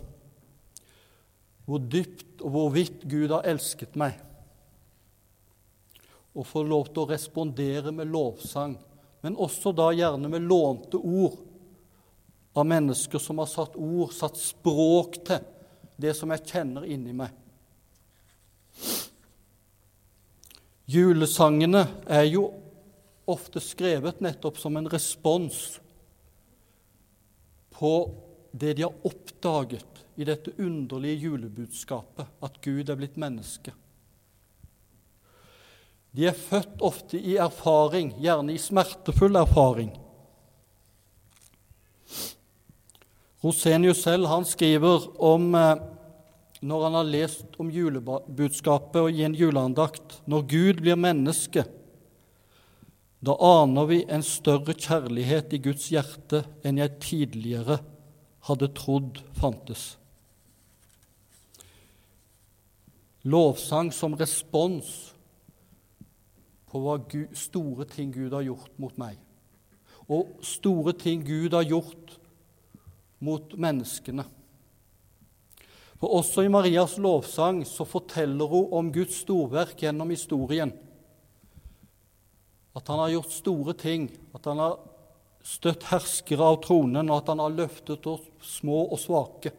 Hvor 1.67 1.81
dypt 1.83 2.45
og 2.45 2.55
hvor 2.55 2.71
vidt 2.77 3.03
Gud 3.11 3.33
har 3.35 3.49
elsket 3.51 3.97
meg. 3.99 4.21
Og 6.31 6.47
få 6.47 6.63
lov 6.63 6.93
til 6.93 7.03
å 7.03 7.11
respondere 7.11 7.91
med 7.95 8.11
lovsang, 8.13 8.77
men 9.27 9.39
også 9.41 9.73
da 9.75 9.89
gjerne 9.97 10.31
med 10.31 10.47
lånte 10.47 11.01
ord 11.01 11.41
av 12.55 12.71
mennesker 12.71 13.19
som 13.19 13.43
har 13.43 13.51
satt 13.51 13.75
ord, 13.75 14.15
satt 14.15 14.39
språk 14.39 15.19
til 15.27 15.43
det 15.99 16.15
som 16.15 16.31
jeg 16.31 16.47
kjenner 16.53 16.87
inni 16.87 17.15
meg. 17.19 17.35
Julesangene 20.87 21.87
er 22.07 22.29
jo 22.29 22.53
ofte 23.27 23.63
skrevet 23.63 24.23
nettopp 24.23 24.61
som 24.61 24.77
en 24.79 24.91
respons 24.93 25.81
på 27.79 27.95
det 28.53 28.77
de 28.79 28.87
har 28.87 29.07
oppdaget 29.07 30.05
i 30.15 30.27
dette 30.27 30.53
underlige 30.59 31.27
julebudskapet, 31.27 32.29
at 32.43 32.61
Gud 32.63 32.91
er 32.91 32.99
blitt 32.99 33.19
menneske. 33.19 33.75
De 36.15 36.29
er 36.31 36.37
født 36.39 36.83
ofte 36.87 37.19
i 37.19 37.35
erfaring, 37.43 38.13
gjerne 38.23 38.55
i 38.55 38.61
smertefull 38.63 39.35
erfaring. 39.41 39.91
Rosenius 43.43 44.05
selv 44.07 44.31
han 44.31 44.47
skriver 44.47 45.09
om 45.21 45.51
eh, 45.59 45.83
når 46.65 46.85
han 46.87 46.95
har 46.97 47.09
lest 47.11 47.59
om 47.61 47.73
julebudskapet 47.73 49.01
og 49.03 49.11
i 49.13 49.25
en 49.27 49.35
juleandakt 49.37 50.23
Når 50.31 50.47
Gud 50.49 50.81
blir 50.81 50.97
menneske, 50.97 51.67
da 53.25 53.35
aner 53.41 53.87
vi 53.89 54.03
en 54.13 54.23
større 54.27 54.75
kjærlighet 54.77 55.55
i 55.57 55.61
Guds 55.65 55.87
hjerte 55.93 56.43
enn 56.67 56.81
jeg 56.83 56.99
tidligere 57.01 57.79
hadde 58.45 58.69
trodd 58.77 59.23
fantes. 59.39 59.95
Lovsang 63.25 63.89
som 63.97 64.17
respons 64.21 64.91
på 66.69 66.83
hva 66.83 66.99
Gud, 67.09 67.33
store 67.39 67.87
ting 67.89 68.13
Gud 68.13 68.35
har 68.37 68.45
gjort 68.45 68.77
mot 68.83 68.97
meg. 69.01 69.17
Og 70.05 70.35
store 70.45 70.93
ting 70.93 71.23
Gud 71.25 71.55
har 71.57 71.65
gjort 71.65 72.19
mot 73.25 73.55
menneskene. 73.57 74.27
For 75.97 76.19
også 76.19 76.45
i 76.45 76.53
Marias 76.53 76.99
lovsang 77.01 77.63
så 77.65 77.87
forteller 77.89 78.51
hun 78.51 78.75
om 78.77 78.91
Guds 78.93 79.23
storverk 79.23 79.79
gjennom 79.81 80.13
historien. 80.13 80.75
At 82.75 82.89
han 82.91 82.99
har 82.99 83.13
gjort 83.15 83.33
store 83.33 83.75
ting, 83.79 84.09
at 84.35 84.47
han 84.51 84.59
har 84.59 84.79
støtt 85.45 85.87
herskere 85.91 86.47
av 86.55 86.63
tronen, 86.65 87.11
og 87.11 87.21
at 87.21 87.31
han 87.31 87.43
har 87.45 87.55
løftet 87.55 88.07
oss 88.11 88.25
små 88.57 88.87
og 88.89 88.99
svake. 89.01 89.53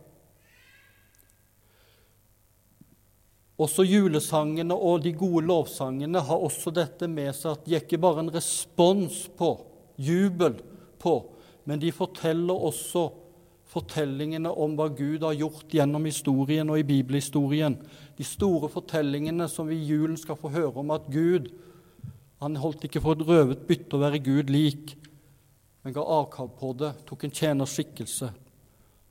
Også 3.56 3.86
julesangene 3.88 4.76
og 4.76 5.06
de 5.06 5.14
gode 5.16 5.46
lovsangene 5.48 6.20
har 6.28 6.42
også 6.44 6.74
dette 6.76 7.08
med 7.08 7.32
seg 7.38 7.54
at 7.54 7.62
de 7.64 7.76
er 7.78 7.86
ikke 7.86 8.02
bare 8.04 8.26
en 8.26 8.34
respons 8.34 9.30
på, 9.38 9.54
jubel 9.96 10.58
på, 11.00 11.22
men 11.64 11.80
de 11.80 11.94
forteller 11.96 12.68
også 12.68 13.08
fortellingene 13.72 14.52
om 14.52 14.76
hva 14.76 14.90
Gud 14.92 15.24
har 15.24 15.38
gjort 15.40 15.72
gjennom 15.72 16.04
historien 16.08 16.68
og 16.72 16.82
i 16.82 16.88
bibelhistorien. 16.88 17.78
De 18.18 18.28
store 18.28 18.68
fortellingene 18.72 19.48
som 19.52 19.72
vi 19.72 19.80
i 19.80 19.88
julen 19.88 20.20
skal 20.20 20.38
få 20.40 20.52
høre 20.52 20.84
om 20.84 20.92
at 20.96 21.08
Gud 21.12 21.48
han 22.44 22.58
holdt 22.60 22.88
ikke 22.88 23.02
for 23.04 23.16
et 23.16 23.28
røvet 23.28 23.66
bytte 23.68 23.96
å 23.96 24.02
være 24.02 24.22
Gud 24.24 24.52
lik, 24.52 24.96
men 25.84 25.94
ga 25.96 26.04
avkall 26.04 26.50
på 26.58 26.74
det, 26.78 26.92
tok 27.08 27.26
en 27.26 27.36
tjeners 27.36 27.76
skikkelse. 27.78 28.32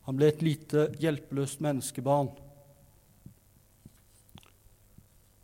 Han 0.05 0.19
ble 0.19 0.29
et 0.29 0.43
lite 0.45 0.89
hjelpeløst 1.01 1.63
menneskebarn 1.65 2.33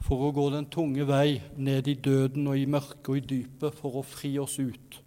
for 0.04 0.26
å 0.26 0.32
gå 0.34 0.46
den 0.52 0.66
tunge 0.72 1.04
vei 1.08 1.38
ned 1.60 1.88
i 1.88 1.94
døden 1.94 2.48
og 2.50 2.58
i 2.58 2.66
mørket 2.68 3.12
og 3.12 3.20
i 3.20 3.26
dypet 3.32 3.76
for 3.78 4.00
å 4.00 4.04
fri 4.06 4.32
oss 4.42 4.56
ut. 4.58 4.98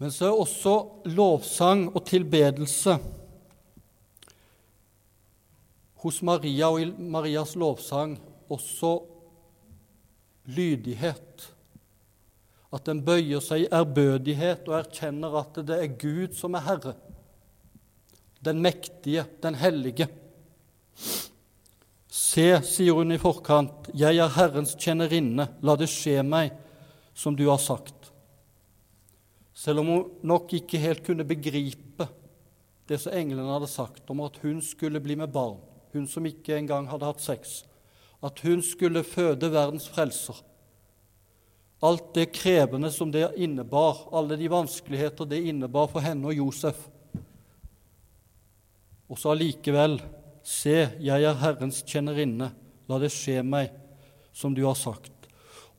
Men 0.00 0.12
så 0.12 0.28
er 0.28 0.40
også 0.40 0.74
lovsang 1.12 1.86
og 1.92 2.02
tilbedelse 2.08 2.96
hos 6.02 6.22
Maria 6.22 6.70
og 6.72 6.80
i 6.82 6.88
Marias 6.92 7.54
lovsang 7.56 8.16
også 8.52 8.98
lydighet. 10.52 11.46
At 12.74 12.86
den 12.88 13.02
bøyer 13.06 13.40
seg 13.40 13.64
i 13.64 13.70
ærbødighet 13.72 14.68
og 14.68 14.80
erkjenner 14.80 15.38
at 15.40 15.60
det 15.66 15.78
er 15.80 15.96
Gud 16.00 16.36
som 16.36 16.56
er 16.58 16.66
Herre. 16.66 16.94
Den 18.44 18.60
mektige, 18.62 19.24
den 19.42 19.56
hellige. 19.58 20.08
Se, 22.06 22.48
sier 22.66 22.96
hun 22.96 23.14
i 23.14 23.20
forkant, 23.20 23.88
jeg 23.96 24.18
er 24.20 24.34
Herrens 24.36 24.74
tjenerinne, 24.78 25.48
la 25.62 25.74
det 25.78 25.88
skje 25.90 26.20
meg 26.26 26.52
som 27.16 27.36
du 27.36 27.46
har 27.48 27.60
sagt. 27.62 28.10
Selv 29.56 29.80
om 29.80 29.90
hun 29.90 30.04
nok 30.26 30.52
ikke 30.58 30.80
helt 30.82 31.04
kunne 31.06 31.24
begripe 31.26 32.06
det 32.86 33.00
som 33.02 33.16
englene 33.16 33.48
hadde 33.50 33.70
sagt 33.70 34.10
om 34.12 34.20
at 34.26 34.36
hun 34.42 34.60
skulle 34.62 35.00
bli 35.02 35.16
med 35.18 35.32
barn, 35.32 35.58
hun 35.96 36.06
som 36.10 36.26
ikke 36.28 36.58
engang 36.58 36.88
hadde 36.90 37.08
hatt 37.08 37.24
sex, 37.24 37.62
at 38.24 38.40
hun 38.44 38.62
skulle 38.64 39.04
føde 39.06 39.50
verdens 39.52 39.88
frelser. 39.92 40.38
Alt 41.84 42.14
det 42.16 42.30
krevende 42.36 42.90
som 42.92 43.10
det 43.12 43.28
innebar, 43.36 44.06
alle 44.12 44.38
de 44.40 44.48
vanskeligheter 44.48 45.28
det 45.28 45.42
innebar 45.50 45.90
for 45.92 46.04
henne 46.04 46.30
og 46.30 46.38
Josef. 46.38 46.78
Og 49.06 49.18
så 49.20 49.34
allikevel 49.34 50.00
Se, 50.46 50.76
jeg 51.02 51.24
er 51.26 51.38
Herrens 51.40 51.80
tjenerinne, 51.82 52.52
la 52.86 52.98
det 53.02 53.08
skje 53.10 53.40
meg 53.42 53.72
som 54.30 54.52
du 54.54 54.60
har 54.62 54.76
sagt. 54.78 55.26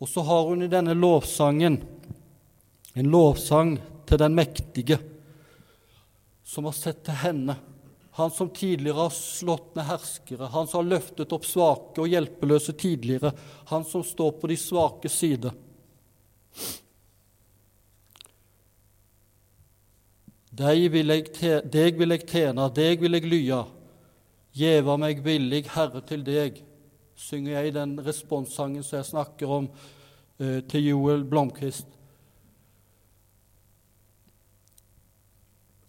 Og 0.04 0.10
så 0.12 0.20
har 0.28 0.50
hun 0.50 0.66
i 0.66 0.68
denne 0.68 0.92
lovsangen 0.92 1.78
en 2.98 3.12
lovsang 3.14 3.78
til 4.10 4.20
den 4.20 4.36
mektige, 4.36 4.98
som 6.44 6.68
har 6.68 6.76
sett 6.76 7.00
til 7.08 7.16
henne. 7.22 7.56
Han 8.18 8.34
som 8.34 8.50
tidligere 8.50 9.06
har 9.06 9.14
slått 9.14 9.76
ned 9.78 9.86
herskere, 9.86 10.50
han 10.50 10.68
som 10.68 10.82
har 10.82 10.92
løftet 10.96 11.34
opp 11.36 11.46
svake 11.46 12.02
og 12.02 12.10
hjelpeløse 12.10 12.74
tidligere, 12.74 13.32
han 13.70 13.86
som 13.86 14.04
står 14.06 14.36
på 14.42 14.50
de 14.50 14.58
svake 14.58 15.12
side. 15.12 15.52
Deg 20.58 20.88
vil 20.90 21.14
jeg, 21.14 21.30
deg 21.70 22.00
vil 22.00 22.16
jeg 22.16 22.26
tjene, 22.26 22.66
deg 22.74 23.04
vil 23.06 23.20
jeg 23.20 23.30
lya, 23.30 23.66
Gjeva 24.58 24.96
meg 24.98 25.20
villig, 25.22 25.68
Herre, 25.76 26.02
til 26.08 26.24
deg, 26.26 26.64
synger 27.18 27.60
jeg 27.60 27.70
i 27.70 27.76
den 27.76 27.92
responssangen 28.02 28.86
som 28.86 28.98
jeg 28.98 29.10
snakker 29.12 29.52
om 29.54 29.68
eh, 30.42 30.64
til 30.70 30.88
Joel 30.88 31.26
Blomkvist. 31.30 31.92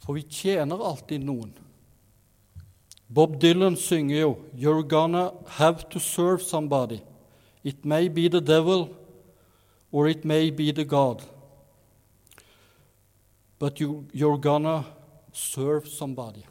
For 0.05 0.19
vi 0.19 0.27
tjener 0.29 0.85
alltid 0.85 1.25
noen. 1.25 1.55
Bob 3.09 3.41
Dylan 3.41 3.77
synger 3.77 4.21
jo 4.21 4.37
'You're 4.55 4.89
gonna 4.89 5.31
have 5.47 5.89
to 5.91 5.99
serve 5.99 6.43
somebody'. 6.43 7.03
It 7.65 7.85
may 7.85 8.09
be 8.09 8.29
the 8.29 8.41
devil, 8.41 8.89
or 9.93 10.09
it 10.09 10.25
may 10.25 10.51
be 10.51 10.73
the 10.73 10.85
God. 10.85 11.23
But 13.59 13.81
you, 13.81 14.05
you're 14.13 14.39
gonna 14.39 14.85
serve 15.33 15.89
somebody. 15.89 16.47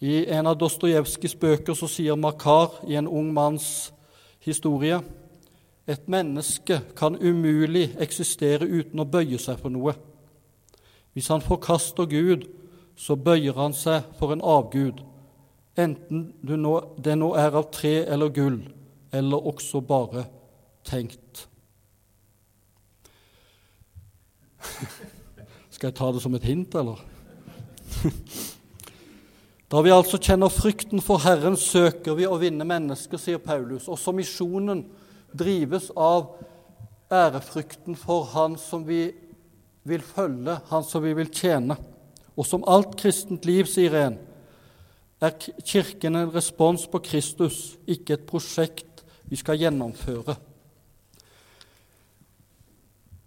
I 0.00 0.24
en 0.26 0.46
av 0.46 0.56
Dostojevskijs 0.56 1.34
bøker 1.34 1.74
så 1.74 1.86
sier 1.86 2.16
Makar 2.16 2.80
i 2.88 2.94
en 2.94 3.08
ung 3.08 3.34
manns 3.34 3.92
historie 4.40 5.02
et 5.90 6.08
menneske 6.08 6.80
kan 6.96 7.16
umulig 7.18 7.90
eksistere 8.00 8.68
uten 8.68 9.00
å 9.02 9.08
bøye 9.08 9.38
seg 9.42 9.58
for 9.58 9.72
noe. 9.74 9.96
Hvis 11.12 11.28
han 11.32 11.42
forkaster 11.42 12.06
Gud, 12.06 12.46
så 13.00 13.16
bøyer 13.16 13.56
han 13.56 13.72
seg 13.76 14.04
for 14.18 14.34
en 14.34 14.42
avgud, 14.44 15.00
enten 15.80 16.26
det 16.44 17.16
nå 17.16 17.30
er 17.40 17.56
av 17.56 17.70
tre 17.72 18.02
eller 18.04 18.28
gull, 18.34 18.60
eller 19.16 19.46
også 19.52 19.80
bare 19.80 20.26
tenkt. 20.84 21.46
Skal 25.72 25.88
jeg 25.88 25.96
ta 25.96 26.10
det 26.12 26.20
som 26.20 26.34
et 26.36 26.48
hint, 26.48 26.74
eller? 26.76 27.00
Da 29.70 29.78
vi 29.86 29.92
altså 29.94 30.18
kjenner 30.18 30.50
frykten 30.50 30.98
for 30.98 31.22
Herren, 31.22 31.54
søker 31.54 32.16
vi 32.18 32.24
å 32.26 32.40
vinne 32.42 32.66
mennesker, 32.66 33.20
sier 33.22 33.38
Paulus. 33.38 33.84
Også 33.86 34.10
misjonen 34.10 34.80
drives 35.30 35.92
av 35.94 36.32
ærefrykten 37.06 37.94
for 37.94 38.26
Han 38.32 38.56
som 38.58 38.82
vi 38.88 39.04
vil 39.86 40.02
følge, 40.02 40.56
Han 40.72 40.82
som 40.82 41.06
vi 41.06 41.14
vil 41.14 41.30
tjene. 41.30 41.78
Og 42.36 42.46
som 42.46 42.64
alt 42.68 42.96
kristent 43.00 43.46
liv, 43.48 43.68
sier 43.68 43.96
en, 43.98 44.18
er 45.20 45.34
Kirken 45.36 46.16
en 46.16 46.30
respons 46.32 46.86
på 46.88 47.02
Kristus, 47.04 47.76
ikke 47.86 48.16
et 48.16 48.28
prosjekt 48.28 49.04
vi 49.28 49.36
skal 49.36 49.60
gjennomføre. 49.60 50.36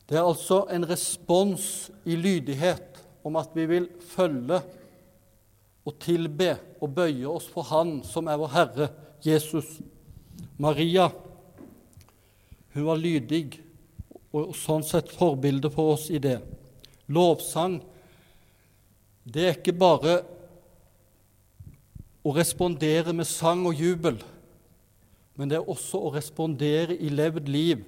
Det 0.10 0.18
er 0.18 0.26
altså 0.26 0.64
en 0.74 0.86
respons 0.90 1.92
i 2.06 2.18
lydighet 2.20 3.00
om 3.24 3.38
at 3.40 3.54
vi 3.56 3.66
vil 3.70 3.88
følge 4.10 4.60
og 5.84 6.00
tilbe 6.02 6.56
og 6.82 6.96
bøye 6.96 7.28
oss 7.30 7.48
for 7.52 7.68
Han 7.70 8.02
som 8.08 8.28
er 8.28 8.40
vår 8.40 8.52
Herre, 8.56 8.90
Jesus. 9.24 9.80
Maria 10.58 11.10
hun 12.74 12.88
var 12.88 12.98
lydig 12.98 13.60
og 14.34 14.56
sånn 14.58 14.84
sett 14.86 15.12
forbilde 15.14 15.70
for 15.74 15.94
oss 15.94 16.08
i 16.10 16.18
det. 16.22 16.40
Lovsang, 17.14 17.78
det 19.24 19.44
er 19.44 19.58
ikke 19.58 19.76
bare 19.76 20.18
å 22.24 22.32
respondere 22.36 23.14
med 23.16 23.28
sang 23.28 23.66
og 23.68 23.80
jubel, 23.80 24.18
men 25.36 25.50
det 25.50 25.58
er 25.60 25.70
også 25.70 26.00
å 26.00 26.12
respondere 26.14 26.96
i 26.96 27.12
levd 27.12 27.48
liv, 27.52 27.84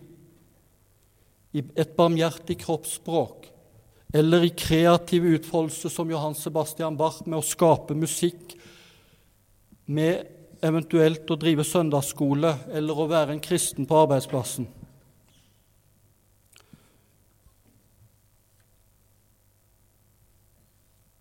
i 1.56 1.64
et 1.80 1.92
barmhjertig 1.96 2.58
kroppsspråk, 2.66 3.50
eller 4.16 4.48
i 4.48 4.54
kreativ 4.56 5.28
utfoldelse 5.38 5.92
som 5.92 6.10
Johan 6.12 6.36
Sebastian 6.36 6.98
Bach 7.00 7.22
med 7.26 7.40
å 7.40 7.46
skape 7.46 7.96
musikk, 7.98 8.56
med 9.86 10.26
eventuelt 10.66 11.30
å 11.30 11.38
drive 11.40 11.66
søndagsskole 11.68 12.56
eller 12.74 12.98
å 12.98 13.08
være 13.12 13.36
en 13.36 13.44
kristen 13.44 13.86
på 13.88 14.00
arbeidsplassen. 14.02 14.68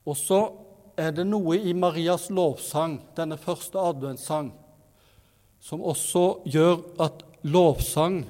Og 0.04 0.16
så 0.18 0.40
er 1.00 1.14
det 1.16 1.24
noe 1.26 1.56
i 1.58 1.72
Marias 1.76 2.28
lovsang, 2.30 2.98
denne 3.16 3.38
første 3.40 3.80
adventssang, 3.80 4.52
som 5.64 5.82
også 5.82 6.44
gjør 6.44 6.82
at 7.00 7.24
lovsang 7.44 8.24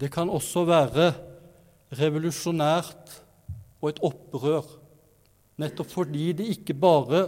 Det 0.00 0.08
kan 0.08 0.30
også 0.32 0.62
være 0.64 1.10
revolusjonært 1.92 3.10
og 3.82 3.88
et 3.90 3.98
opprør, 4.00 4.64
nettopp 5.60 5.90
fordi 5.92 6.30
det 6.32 6.46
ikke 6.54 6.72
bare 6.72 7.26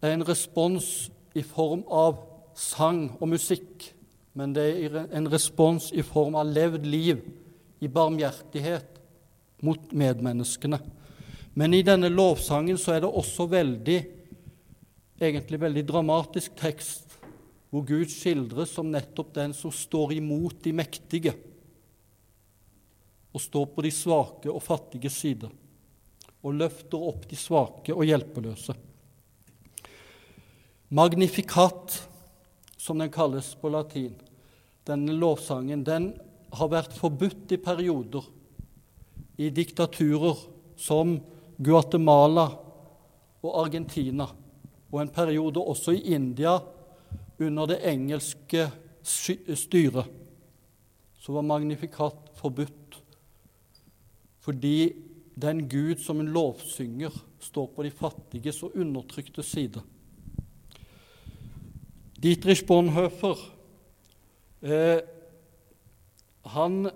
er 0.00 0.14
en 0.14 0.24
respons 0.24 1.10
i 1.36 1.42
form 1.44 1.82
av 1.92 2.22
sang 2.56 3.10
og 3.20 3.28
musikk, 3.34 3.90
men 4.32 4.54
det 4.56 4.66
er 4.86 4.96
en 5.12 5.28
respons 5.28 5.90
i 5.92 6.00
form 6.06 6.38
av 6.40 6.48
levd 6.48 6.86
liv, 6.88 7.20
i 7.80 7.88
barmhjertighet, 7.92 8.96
mot 9.60 9.92
medmenneskene. 9.92 10.80
Men 11.54 11.74
i 11.74 11.82
denne 11.82 12.10
lovsangen 12.12 12.78
så 12.78 12.94
er 12.94 13.02
det 13.02 13.10
også 13.10 13.48
veldig, 13.50 13.98
egentlig 15.20 15.60
veldig 15.60 15.84
dramatisk 15.88 16.54
tekst, 16.58 17.16
hvor 17.70 17.84
Gud 17.86 18.10
skildres 18.10 18.72
som 18.74 18.90
nettopp 18.90 19.32
den 19.36 19.54
som 19.54 19.72
står 19.74 20.16
imot 20.18 20.62
de 20.64 20.74
mektige, 20.74 21.34
og 23.30 23.42
står 23.42 23.66
på 23.74 23.82
de 23.86 23.92
svake 23.94 24.50
og 24.50 24.62
fattige 24.62 25.10
sider, 25.12 25.50
og 26.42 26.56
løfter 26.56 27.02
opp 27.10 27.28
de 27.30 27.38
svake 27.38 27.94
og 27.94 28.06
hjelpeløse. 28.08 28.74
Magnificat, 30.90 32.00
som 32.80 32.98
den 32.98 33.12
kalles 33.14 33.52
på 33.60 33.70
latin, 33.70 34.16
denne 34.88 35.14
lovsangen, 35.14 35.84
den 35.86 36.12
har 36.50 36.70
vært 36.72 36.96
forbudt 36.96 37.52
i 37.54 37.60
perioder 37.62 38.26
i 39.38 39.52
diktaturer 39.54 40.40
som 40.80 41.20
Guatemala 41.60 42.46
og 43.42 43.56
Argentina, 43.64 44.26
og 44.90 45.02
en 45.02 45.12
periode 45.12 45.60
også 45.60 45.92
i 45.96 46.14
India 46.16 46.56
under 47.40 47.66
det 47.70 47.80
engelske 47.88 48.66
styret. 49.04 50.08
Så 51.20 51.32
var 51.32 51.44
magnifikat 51.44 52.30
forbudt 52.40 52.76
fordi 54.40 54.92
den 55.36 55.66
Gud 55.68 56.00
som 56.00 56.20
en 56.20 56.32
lovsynger 56.32 57.12
står 57.44 57.66
på 57.74 57.84
de 57.84 57.90
fattiges 57.92 58.62
og 58.64 58.76
undertrykte 58.76 59.44
side. 59.44 59.82
Dietrich 62.20 62.64
Bonhoeffer 62.68 63.38
eh, 64.64 65.00
han 66.52 66.90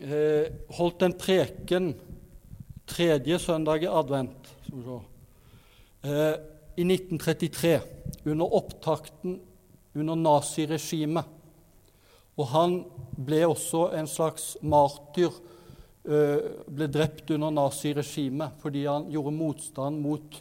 eh, 0.00 0.48
holdt 0.76 1.04
en 1.06 1.16
preken 1.16 1.92
tredje 2.90 3.38
søndag 3.38 3.84
i 3.84 3.88
advent 3.90 4.50
eh, 6.02 6.34
i 6.76 6.84
1933, 6.86 7.80
under 8.24 8.54
opptakten 8.58 9.38
under 9.94 10.18
naziregimet. 10.18 11.24
Og 12.38 12.48
han 12.54 12.76
ble 13.18 13.42
også 13.48 13.90
en 13.98 14.08
slags 14.10 14.54
martyr, 14.62 15.34
eh, 16.04 16.46
ble 16.66 16.88
drept 16.90 17.30
under 17.34 17.52
naziregimet 17.54 18.58
fordi 18.62 18.86
han 18.86 19.10
gjorde 19.12 19.36
motstand 19.36 20.00
mot 20.00 20.40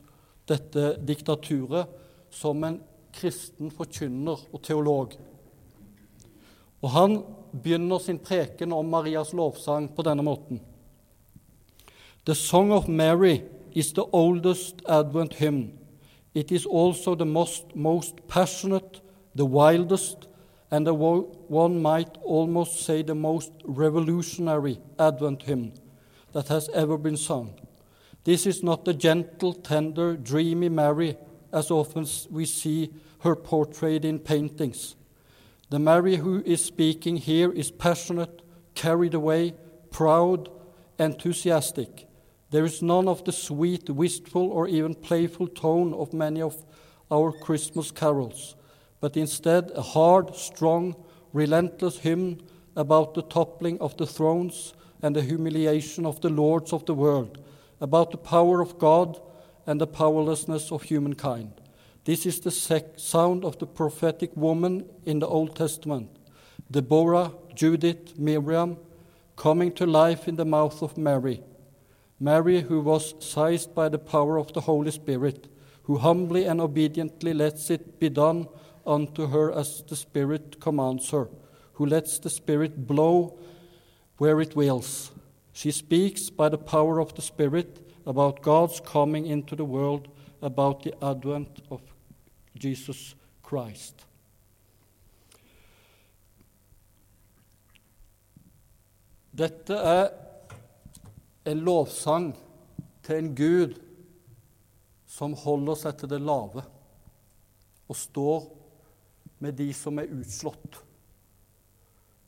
dette 0.50 0.96
diktaturet 1.06 1.90
som 2.34 2.64
en 2.64 2.80
kristen 3.14 3.74
forkynner 3.74 4.48
og 4.54 4.62
teolog. 4.64 5.14
Og 6.80 6.90
han 6.94 7.20
begynner 7.52 8.00
sin 8.00 8.20
preken 8.22 8.74
om 8.74 8.88
Marias 8.88 9.34
lovsang 9.34 9.90
på 9.96 10.06
denne 10.06 10.24
måten. 10.24 10.62
The 12.30 12.36
Song 12.36 12.72
of 12.72 12.88
Mary 12.88 13.44
is 13.74 13.92
the 13.92 14.04
oldest 14.04 14.84
Advent 14.88 15.34
hymn. 15.34 15.80
It 16.36 16.52
is 16.52 16.64
also 16.64 17.16
the 17.16 17.26
most, 17.26 17.76
most 17.76 18.28
passionate, 18.28 19.02
the 19.34 19.48
wildest, 19.48 20.28
and 20.70 20.86
the 20.86 20.94
one 20.94 21.82
might 21.82 22.20
almost 22.22 22.82
say 22.82 23.02
the 23.02 23.16
most 23.16 23.52
revolutionary 23.66 24.80
Advent 25.00 25.42
hymn 25.42 25.74
that 26.34 26.50
has 26.50 26.70
ever 26.70 27.00
been 27.00 27.18
sung. 27.18 27.60
This 28.26 28.46
is 28.46 28.62
not 28.62 28.86
the 28.86 28.94
gentle, 28.94 29.54
tender, 29.54 30.16
dreamy 30.16 30.70
Mary 30.70 31.18
as 31.52 31.72
often 31.72 32.06
we 32.30 32.46
see 32.46 32.94
her 33.22 33.36
portrayed 33.36 34.06
in 34.06 34.20
paintings. 34.20 34.96
The 35.72 35.80
Mary 35.80 36.18
who 36.18 36.44
is 36.46 36.64
speaking 36.64 37.18
here 37.18 37.52
is 37.52 37.72
passionate, 37.72 38.44
carried 38.76 39.16
away, 39.16 39.56
proud, 39.90 40.48
enthusiastic. 41.00 42.06
There 42.52 42.66
is 42.66 42.82
none 42.82 43.08
of 43.08 43.24
the 43.26 43.32
sweet, 43.32 43.90
wistful, 43.90 44.50
or 44.50 44.68
even 44.68 44.96
playful 44.96 45.48
tone 45.48 45.94
of 45.94 46.14
many 46.14 46.42
of 46.42 46.66
our 47.12 47.32
Christmas 47.32 47.92
carols, 47.92 48.56
but 49.00 49.16
instead 49.16 49.72
a 49.76 49.82
hard, 49.82 50.36
strong, 50.36 50.96
relentless 51.32 52.00
hymn 52.00 52.40
about 52.76 53.14
the 53.14 53.22
toppling 53.22 53.80
of 53.80 53.96
the 53.98 54.08
thrones 54.08 54.74
and 55.02 55.16
the 55.16 55.22
humiliation 55.22 56.06
of 56.06 56.22
the 56.22 56.30
lords 56.30 56.74
of 56.74 56.86
the 56.86 56.94
world, 56.94 57.38
about 57.82 58.10
the 58.12 58.18
power 58.18 58.62
of 58.62 58.80
God 58.80 59.20
and 59.68 59.80
the 59.80 59.88
powerlessness 59.88 60.72
of 60.72 60.84
humankind. 60.84 61.62
This 62.06 62.26
is 62.26 62.40
the 62.40 62.52
sound 62.98 63.46
of 63.46 63.60
the 63.60 63.68
prophetic 63.68 64.36
woman 64.36 64.86
in 65.06 65.20
the 65.20 65.28
Old 65.28 65.56
Testament 65.56 66.10
Deborah, 66.72 67.32
Judith, 67.54 68.18
Miriam, 68.18 68.78
coming 69.36 69.72
to 69.74 69.86
life 69.86 70.28
in 70.28 70.36
the 70.36 70.46
mouth 70.46 70.82
of 70.82 70.98
Mary 70.98 71.44
Mary, 72.20 72.62
who 72.62 72.82
was 72.82 73.16
seized 73.20 73.74
by 73.74 73.88
the 73.88 73.98
power 73.98 74.38
of 74.38 74.52
the 74.54 74.62
Holy 74.62 74.92
Spirit, 74.92 75.48
who 75.84 75.98
humbly 75.98 76.46
and 76.46 76.60
obediently 76.60 77.34
lets 77.34 77.70
it 77.70 78.00
be 78.00 78.10
done 78.10 78.48
unto 78.86 79.28
her 79.28 79.52
as 79.52 79.84
the 79.88 79.96
Spirit 79.96 80.60
commands 80.60 81.10
her, 81.12 81.30
who 81.74 81.86
lets 81.86 82.20
the 82.20 82.30
Spirit 82.30 82.86
blow 82.86 83.38
where 84.18 84.42
it 84.42 84.56
wills. 84.56 85.12
She 85.54 85.72
speaks 85.72 86.30
by 86.30 86.50
the 86.50 86.58
power 86.58 87.00
of 87.00 87.16
the 87.16 87.22
Spirit 87.22 87.86
about 88.06 88.42
God's 88.42 88.80
coming 88.82 89.26
into 89.26 89.56
the 89.56 89.66
world, 89.66 90.08
about 90.42 90.84
the 90.84 90.94
advent 91.04 91.62
of 91.72 91.82
Jesus 92.58 93.16
Christ. 93.42 94.06
Dette 99.34 99.70
er 99.70 100.29
en 101.48 101.64
lovsang 101.66 102.32
til 103.06 103.16
en 103.16 103.32
Gud 103.36 103.78
som 105.10 105.34
holder 105.34 105.80
seg 105.80 105.98
til 106.00 106.12
det 106.12 106.22
lave 106.22 106.64
og 107.90 107.98
står 107.98 108.48
med 109.42 109.56
de 109.58 109.70
som 109.74 109.98
er 110.02 110.12
utslått. 110.14 110.82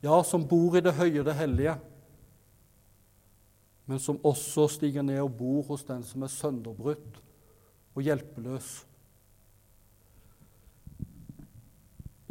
Ja, 0.02 0.16
som 0.26 0.46
bor 0.48 0.74
i 0.74 0.82
det 0.82 0.96
høye, 0.96 1.22
det 1.22 1.36
hellige, 1.38 1.76
men 3.86 4.00
som 4.02 4.18
også 4.26 4.66
stiger 4.72 5.04
ned 5.06 5.20
og 5.22 5.36
bor 5.38 5.60
hos 5.68 5.84
den 5.86 6.02
som 6.06 6.24
er 6.24 6.32
sønderbrutt 6.32 7.20
og 7.92 8.02
hjelpeløs. 8.02 8.70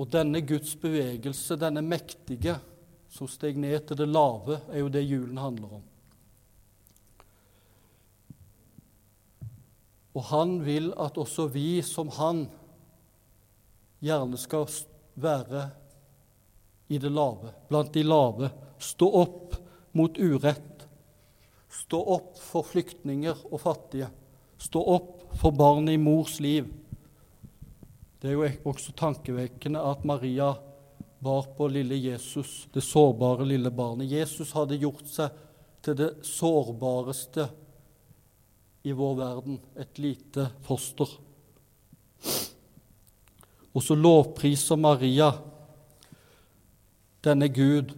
Og 0.02 0.10
denne 0.12 0.42
Guds 0.42 0.74
bevegelse, 0.82 1.60
denne 1.62 1.84
mektige 1.86 2.58
som 3.12 3.30
steg 3.30 3.60
ned 3.60 3.86
til 3.86 4.00
det 4.00 4.10
lave, 4.10 4.58
er 4.72 4.82
jo 4.82 4.92
det 4.92 5.06
julen 5.06 5.38
handler 5.38 5.78
om. 5.78 5.88
Og 10.14 10.26
han 10.32 10.57
vil 10.66 10.91
at 10.99 11.20
også 11.20 11.47
vi 11.53 11.82
som 11.86 12.12
han 12.18 12.45
gjerne 14.03 14.39
skal 14.39 14.68
være 15.22 15.68
i 16.91 16.99
det 16.99 17.12
lave, 17.14 17.53
blant 17.70 17.93
de 17.93 18.03
lave. 18.03 18.49
Stå 18.82 19.07
opp 19.22 19.55
mot 19.95 20.18
urett. 20.18 20.88
Stå 21.72 22.01
opp 22.18 22.39
for 22.41 22.68
flyktninger 22.68 23.45
og 23.51 23.62
fattige. 23.64 24.09
Stå 24.59 24.82
opp 24.97 25.38
for 25.39 25.55
barnet 25.55 25.95
i 25.95 26.01
mors 26.01 26.39
liv. 26.43 26.68
Det 28.22 28.30
er 28.30 28.36
jo 28.36 28.49
også 28.70 28.93
tankevekkende 28.97 29.82
at 29.82 30.03
Maria 30.05 30.51
bar 31.22 31.47
på 31.55 31.70
lille 31.72 31.95
Jesus, 31.95 32.68
det 32.74 32.84
sårbare 32.84 33.45
lille 33.45 33.72
barnet. 33.72 34.12
Jesus 34.12 34.51
hadde 34.57 34.80
gjort 34.82 35.07
seg 35.09 35.34
til 35.86 35.97
det 35.97 36.12
sårbareste 36.26 37.47
i 38.84 38.92
vår 38.92 39.16
verden, 39.16 39.60
et 39.76 40.00
lite 40.00 40.50
foster. 40.66 41.10
Og 43.72 43.84
så 43.84 43.96
lovpriser 43.96 44.80
Maria 44.80 45.32
denne 47.24 47.48
Gud 47.54 47.94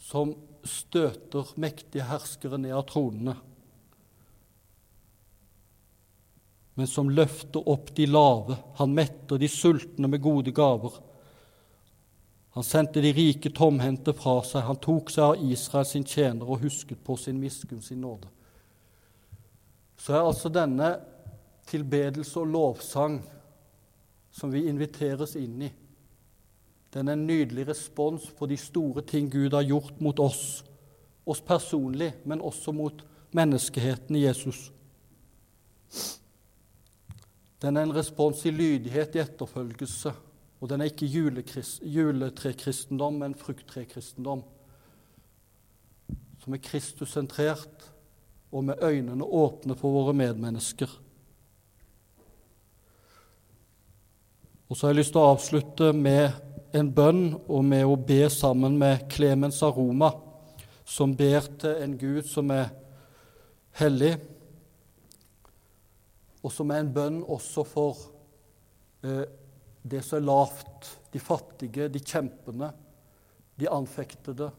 som 0.00 0.32
støter 0.64 1.52
mektige 1.60 2.06
herskere 2.08 2.58
ned 2.58 2.72
av 2.74 2.86
tronene, 2.88 3.36
men 6.74 6.88
som 6.90 7.12
løfter 7.12 7.68
opp 7.70 7.92
de 7.94 8.08
lave. 8.08 8.56
Han 8.80 8.96
metter 8.96 9.38
de 9.38 9.46
sultne 9.52 10.08
med 10.10 10.24
gode 10.24 10.50
gaver. 10.50 10.96
Han 12.56 12.66
sendte 12.66 13.02
de 13.04 13.12
rike 13.14 13.52
tomhendte 13.54 14.10
fra 14.16 14.40
seg. 14.42 14.64
Han 14.66 14.80
tok 14.82 15.12
seg 15.14 15.24
av 15.28 15.52
Israel 15.54 15.86
sin 15.86 16.06
tjener 16.08 16.50
og 16.50 16.64
husket 16.64 16.98
på 17.06 17.14
sin 17.20 17.38
miskunn, 17.38 17.82
sin 17.82 18.02
nåde 18.02 18.33
så 20.04 20.12
er 20.12 20.20
altså 20.20 20.50
denne 20.52 20.90
tilbedelse 21.64 22.36
og 22.42 22.50
lovsang 22.52 23.22
som 24.34 24.52
vi 24.52 24.66
inviteres 24.68 25.32
inn 25.40 25.62
i, 25.64 25.70
den 26.92 27.08
er 27.08 27.16
en 27.16 27.26
nydelig 27.26 27.64
respons 27.70 28.26
på 28.36 28.46
de 28.46 28.56
store 28.60 29.02
ting 29.08 29.30
Gud 29.32 29.54
har 29.56 29.64
gjort 29.66 30.00
mot 30.04 30.18
oss, 30.22 30.64
oss 31.26 31.40
personlig, 31.42 32.12
men 32.28 32.40
også 32.44 32.72
mot 32.76 33.04
menneskeheten 33.34 34.16
i 34.16 34.26
Jesus. 34.26 34.72
Den 37.62 37.76
er 37.76 37.82
en 37.88 37.96
respons 37.96 38.44
i 38.46 38.50
lydighet, 38.54 39.14
i 39.16 39.22
etterfølgelse, 39.24 40.12
og 40.60 40.68
den 40.70 40.80
er 40.80 40.84
ikke 40.92 41.10
juletrekristendom, 41.82 43.14
men 43.24 43.34
frukttrekristendom 43.40 44.42
som 46.44 46.52
er 46.52 46.60
Kristus-sentrert, 46.60 47.93
og 48.54 48.64
med 48.64 48.82
øynene 48.82 49.26
åpne 49.26 49.74
for 49.74 49.90
våre 49.90 50.14
medmennesker. 50.14 50.90
Og 54.70 54.76
så 54.76 54.86
har 54.86 54.94
jeg 54.94 55.00
lyst 55.02 55.12
til 55.14 55.22
å 55.22 55.32
avslutte 55.34 55.90
med 55.92 56.30
en 56.74 56.90
bønn 56.94 57.24
og 57.34 57.66
med 57.66 57.84
å 57.86 57.98
be 57.98 58.22
sammen 58.32 58.78
med 58.78 59.08
Klemens 59.10 59.60
Aroma, 59.66 60.12
som 60.86 61.14
ber 61.18 61.46
til 61.60 61.82
en 61.82 61.98
Gud 61.98 62.26
som 62.30 62.50
er 62.54 62.70
hellig, 63.78 64.14
og 66.44 66.52
som 66.52 66.70
er 66.70 66.82
en 66.82 66.92
bønn 66.94 67.20
også 67.22 67.64
for 67.66 68.02
eh, 69.02 69.24
det 69.82 70.02
som 70.04 70.18
er 70.20 70.26
lavt, 70.26 70.90
de 71.12 71.22
fattige, 71.22 71.88
de 71.92 72.02
kjempende, 72.02 72.70
de 73.60 73.70
anfektede, 73.70 74.50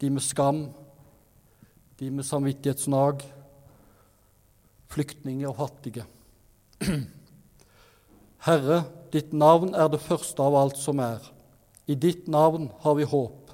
de 0.00 0.10
med 0.10 0.24
skam, 0.24 0.66
de 1.98 2.10
med 2.10 2.26
samvittighetsnag, 2.26 3.22
flyktninger 4.92 5.48
og 5.48 5.56
fattige. 5.56 6.04
Herre, 8.46 8.82
ditt 9.12 9.32
navn 9.32 9.76
er 9.78 9.90
det 9.92 10.02
første 10.02 10.42
av 10.42 10.56
alt 10.58 10.80
som 10.80 11.00
er. 11.02 11.22
I 11.86 11.94
ditt 11.94 12.28
navn 12.30 12.70
har 12.82 12.96
vi 12.98 13.06
håp. 13.08 13.52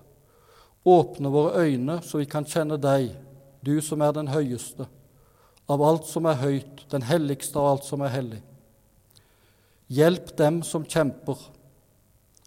Åpne 0.88 1.32
våre 1.32 1.64
øyne 1.66 1.98
så 2.04 2.22
vi 2.22 2.28
kan 2.30 2.46
kjenne 2.48 2.78
deg, 2.80 3.10
du 3.60 3.80
som 3.84 4.02
er 4.04 4.14
den 4.16 4.30
høyeste, 4.32 4.86
av 5.68 5.82
alt 5.84 6.06
som 6.08 6.28
er 6.30 6.38
høyt, 6.40 6.86
den 6.88 7.04
helligste 7.04 7.58
av 7.60 7.74
alt 7.74 7.88
som 7.88 8.04
er 8.06 8.14
hellig. 8.14 8.40
Hjelp 9.88 10.34
dem 10.36 10.62
som 10.64 10.84
kjemper. 10.84 11.40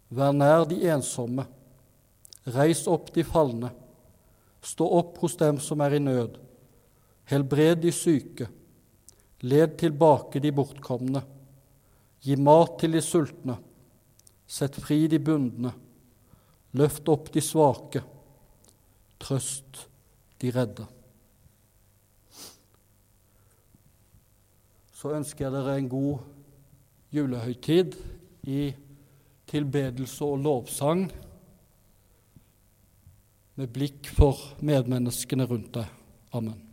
Vær 0.09 0.33
nær 0.33 0.65
de 0.69 0.77
ensomme. 0.93 1.45
Reis 2.45 2.83
opp 2.89 3.11
de 3.13 3.25
falne. 3.25 3.71
Stå 4.61 4.85
opp 4.99 5.17
hos 5.23 5.37
dem 5.39 5.59
som 5.59 5.81
er 5.81 5.97
i 5.97 5.99
nød. 5.99 6.37
Helbred 7.31 7.81
de 7.81 7.91
syke. 7.91 8.47
Led 9.41 9.77
tilbake 9.81 10.39
de 10.39 10.51
bortkomne. 10.53 11.23
Gi 12.21 12.37
mat 12.37 12.77
til 12.79 12.93
de 12.93 13.01
sultne. 13.01 13.57
Sett 14.45 14.77
fri 14.83 15.07
de 15.09 15.17
bundne. 15.19 15.71
Løft 16.77 17.09
opp 17.09 17.31
de 17.33 17.41
svake. 17.41 18.03
Trøst 19.21 19.87
de 20.41 20.51
redde. 20.53 20.85
Så 24.93 25.15
ønsker 25.17 25.47
jeg 25.47 25.55
dere 25.55 25.79
en 25.79 25.89
god 25.89 26.21
julehøytid 27.11 27.97
i 28.45 28.69
tilbedelse 29.49 30.25
og 30.25 30.43
lovsang 30.45 31.07
med 33.59 33.71
blikk 33.73 34.09
for 34.15 34.39
medmenneskene 34.63 35.47
rundt 35.49 35.73
deg. 35.75 35.89
Amen. 36.33 36.70